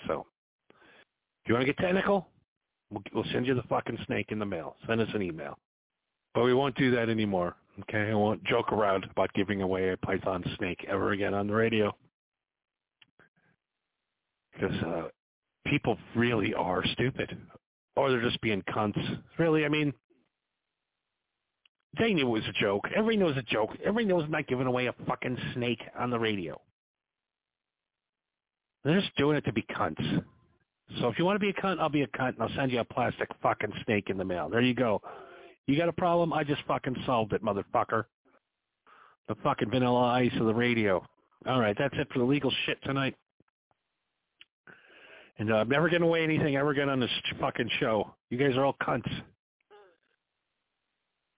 So, 0.08 0.26
if 0.70 1.50
you 1.50 1.54
want 1.54 1.66
to 1.66 1.74
get 1.74 1.78
technical, 1.78 2.28
we'll, 2.90 3.04
we'll 3.14 3.32
send 3.32 3.46
you 3.46 3.54
the 3.54 3.64
fucking 3.64 3.98
snake 4.08 4.28
in 4.30 4.40
the 4.40 4.46
mail. 4.46 4.76
Send 4.88 5.02
us 5.02 5.10
an 5.14 5.22
email. 5.22 5.58
But 6.34 6.44
we 6.44 6.54
won't 6.54 6.76
do 6.76 6.92
that 6.92 7.10
anymore. 7.10 7.56
Okay, 7.82 8.10
I 8.10 8.14
won't 8.14 8.44
joke 8.44 8.72
around 8.72 9.06
about 9.12 9.34
giving 9.34 9.62
away 9.62 9.90
a 9.90 9.98
python 9.98 10.44
snake 10.58 10.86
ever 10.90 11.12
again 11.12 11.34
on 11.34 11.48
the 11.48 11.54
radio. 11.54 11.96
Because 14.60 14.76
uh, 14.84 15.02
people 15.68 15.98
really 16.16 16.54
are 16.54 16.84
stupid. 16.94 17.38
Or 17.96 18.10
they're 18.10 18.22
just 18.22 18.42
being 18.42 18.62
cunts. 18.64 19.00
Really, 19.38 19.66
I 19.66 19.70
mean, 19.70 19.94
they 21.98 22.14
knew 22.14 22.28
it 22.28 22.30
was 22.30 22.48
a 22.48 22.62
joke. 22.62 22.86
Everybody 22.96 23.18
knows 23.18 23.38
a 23.38 23.42
joke. 23.44 23.72
Everybody 23.82 24.06
knows 24.06 24.24
I'm 24.26 24.32
not 24.32 24.48
giving 24.48 24.68
away 24.68 24.88
a 24.88 24.94
fucking 25.08 25.38
snake 25.54 25.82
on 25.98 26.10
the 26.10 26.20
radio. 26.20 26.60
They're 28.84 29.00
just 29.00 29.16
doing 29.18 29.38
it 29.38 29.46
to 29.46 29.54
be 29.54 29.64
cunts. 29.64 30.24
So 31.00 31.08
if 31.08 31.20
you 31.20 31.26
want 31.26 31.36
to 31.36 31.40
be 31.40 31.50
a 31.50 31.54
cunt, 31.54 31.80
I'll 31.80 31.90
be 31.90 32.02
a 32.02 32.08
cunt, 32.08 32.36
and 32.36 32.42
I'll 32.42 32.56
send 32.56 32.72
you 32.72 32.80
a 32.80 32.86
plastic 32.86 33.30
fucking 33.44 33.74
snake 33.86 34.10
in 34.10 34.18
the 34.18 34.26
mail. 34.26 34.50
There 34.50 34.62
you 34.62 34.74
go. 34.74 35.02
You 35.68 35.78
got 35.78 35.90
a 35.90 35.94
problem? 35.94 36.34
I 36.34 36.44
just 36.44 36.62
fucking 36.68 36.96
solved 37.06 37.34
it, 37.34 37.44
motherfucker. 37.44 38.06
The 39.28 39.36
fucking 39.44 39.70
vanilla 39.70 40.08
ice 40.08 40.32
of 40.40 40.48
the 40.48 40.54
radio. 40.54 41.06
All 41.46 41.60
right, 41.60 41.76
that's 41.78 41.94
it 41.98 42.08
for 42.12 42.20
the 42.20 42.26
legal 42.26 42.52
shit 42.66 42.78
tonight. 42.84 43.16
And 45.40 45.52
uh, 45.52 45.56
I'm 45.56 45.70
never 45.70 45.90
giving 45.90 46.08
away 46.08 46.24
anything 46.24 46.58
ever 46.58 46.72
again 46.72 46.90
on 46.90 47.00
this 47.00 47.10
fucking 47.40 47.70
show. 47.80 48.14
You 48.30 48.38
guys 48.38 48.56
are 48.58 48.66
all 48.66 48.76
cunts. 48.84 49.10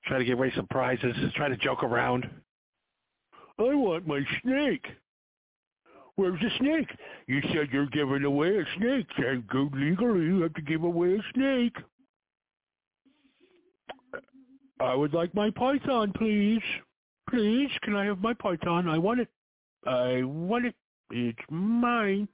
Try 0.05 0.17
to 0.17 0.25
give 0.25 0.39
away 0.39 0.51
some 0.55 0.67
prizes. 0.67 1.15
Try 1.35 1.47
to 1.47 1.57
joke 1.57 1.83
around. 1.83 2.27
I 3.59 3.75
want 3.75 4.07
my 4.07 4.21
snake. 4.41 4.85
Where's 6.15 6.39
the 6.41 6.49
snake? 6.59 6.89
You 7.27 7.41
said 7.53 7.69
you're 7.71 7.85
giving 7.87 8.23
away 8.23 8.57
a 8.57 8.65
snake. 8.77 9.05
Can't 9.15 9.47
go 9.47 9.69
legally. 9.71 10.25
You 10.25 10.41
have 10.41 10.53
to 10.55 10.61
give 10.61 10.83
away 10.83 11.15
a 11.15 11.33
snake. 11.35 11.75
I 14.79 14.95
would 14.95 15.13
like 15.13 15.33
my 15.35 15.51
python, 15.51 16.11
please. 16.17 16.61
Please, 17.29 17.69
can 17.83 17.95
I 17.95 18.05
have 18.05 18.19
my 18.19 18.33
python? 18.33 18.89
I 18.89 18.97
want 18.97 19.19
it. 19.19 19.29
I 19.85 20.23
want 20.23 20.65
it. 20.65 20.75
It's 21.11 21.39
mine. 21.49 22.27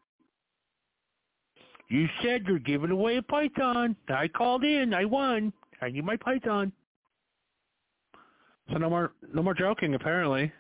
You 1.89 2.07
said 2.21 2.43
you're 2.47 2.59
giving 2.59 2.91
away 2.91 3.17
a 3.17 3.21
python. 3.21 3.95
I 4.09 4.27
called 4.27 4.63
in. 4.63 4.93
I 4.93 5.05
won. 5.05 5.53
I 5.81 5.89
need 5.89 6.03
my 6.03 6.17
python. 6.17 6.71
So 8.71 8.77
no 8.77 8.89
more, 8.89 9.13
no 9.33 9.41
more 9.41 9.53
joking. 9.53 9.95
Apparently. 9.95 10.51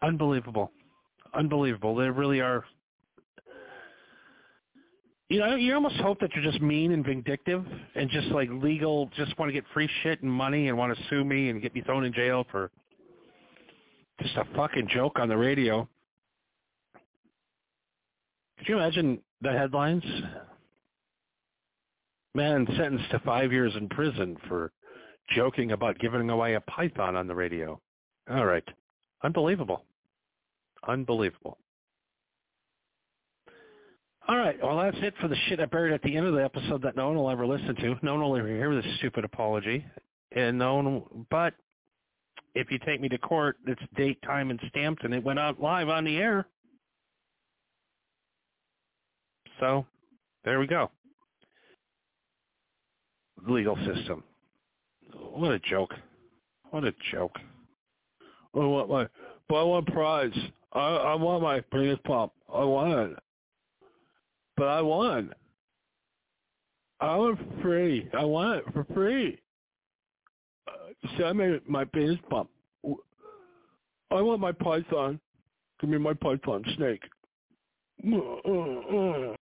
Unbelievable. 0.00 0.70
Unbelievable. 1.34 1.96
They 1.96 2.08
really 2.08 2.40
are 2.40 2.64
you 5.28 5.40
know, 5.40 5.56
you 5.56 5.74
almost 5.74 5.96
hope 5.96 6.20
that 6.20 6.30
you're 6.34 6.44
just 6.44 6.62
mean 6.62 6.92
and 6.92 7.04
vindictive 7.04 7.62
and 7.94 8.08
just 8.08 8.28
like 8.28 8.48
legal, 8.50 9.10
just 9.14 9.38
want 9.38 9.50
to 9.50 9.52
get 9.52 9.64
free 9.74 9.88
shit 10.02 10.22
and 10.22 10.32
money 10.32 10.68
and 10.68 10.78
want 10.78 10.96
to 10.96 11.04
sue 11.10 11.22
me 11.22 11.50
and 11.50 11.60
get 11.60 11.74
me 11.74 11.82
thrown 11.82 12.04
in 12.04 12.14
jail 12.14 12.46
for 12.50 12.70
just 14.20 14.36
a 14.36 14.44
fucking 14.56 14.88
joke 14.88 15.18
on 15.18 15.28
the 15.28 15.36
radio. 15.36 15.88
Could 18.58 18.68
you 18.68 18.76
imagine 18.78 19.20
the 19.40 19.52
headlines? 19.52 20.04
Man 22.34 22.66
sentenced 22.76 23.10
to 23.10 23.20
five 23.20 23.52
years 23.52 23.72
in 23.76 23.88
prison 23.88 24.36
for 24.48 24.72
joking 25.30 25.72
about 25.72 25.98
giving 25.98 26.28
away 26.30 26.54
a 26.54 26.60
python 26.62 27.16
on 27.16 27.26
the 27.26 27.34
radio. 27.34 27.80
All 28.30 28.44
right. 28.44 28.64
Unbelievable. 29.22 29.84
Unbelievable. 30.86 31.58
All 34.28 34.36
right. 34.36 34.56
Well, 34.62 34.78
that's 34.78 34.96
it 35.00 35.14
for 35.20 35.28
the 35.28 35.36
shit 35.48 35.58
I 35.58 35.64
buried 35.64 35.94
at 35.94 36.02
the 36.02 36.16
end 36.16 36.26
of 36.26 36.34
the 36.34 36.44
episode 36.44 36.82
that 36.82 36.96
no 36.96 37.08
one 37.08 37.16
will 37.16 37.30
ever 37.30 37.46
listen 37.46 37.74
to. 37.76 37.96
No 38.02 38.14
one 38.14 38.22
will 38.22 38.36
ever 38.36 38.48
hear 38.48 38.74
this 38.74 38.84
stupid 38.98 39.24
apology, 39.24 39.84
and 40.32 40.58
no 40.58 40.74
one. 40.76 41.26
But 41.30 41.54
if 42.58 42.70
you 42.70 42.78
take 42.84 43.00
me 43.00 43.08
to 43.08 43.18
court, 43.18 43.56
it's 43.66 43.80
date, 43.96 44.20
time, 44.22 44.50
and 44.50 44.60
stamped, 44.68 45.04
and 45.04 45.14
it 45.14 45.22
went 45.22 45.38
out 45.38 45.60
live 45.60 45.88
on 45.88 46.04
the 46.04 46.16
air. 46.16 46.46
So, 49.60 49.86
there 50.44 50.58
we 50.60 50.66
go. 50.66 50.90
Legal 53.46 53.76
system. 53.76 54.22
What 55.14 55.52
a 55.52 55.58
joke. 55.58 55.94
What 56.70 56.84
a 56.84 56.92
joke. 57.12 57.36
I 58.54 58.58
want 58.58 58.88
my, 58.90 59.06
but 59.48 59.56
I 59.56 59.62
want 59.62 59.86
prize. 59.86 60.32
I, 60.72 60.80
I 60.80 61.14
want 61.14 61.42
my 61.42 61.60
penis 61.60 61.98
pump. 62.04 62.32
I 62.52 62.64
want 62.64 63.12
it 63.12 63.18
but 64.58 64.66
I 64.66 64.82
won. 64.82 65.32
I 67.00 67.16
want 67.16 67.38
free. 67.62 68.10
I 68.12 68.24
want 68.24 68.58
it 68.58 68.74
for 68.74 68.84
free. 68.92 69.38
So 71.16 71.24
I 71.24 71.32
made 71.32 71.60
my 71.68 71.84
penis 71.84 72.18
pump. 72.30 72.50
I 74.10 74.22
want 74.22 74.40
my 74.40 74.52
python. 74.52 75.20
Give 75.80 75.90
me 75.90 75.98
my 75.98 76.14
python 76.14 76.64
snake. 76.76 77.02
Uh, 78.04 78.16
uh, 78.16 79.30
uh. 79.30 79.34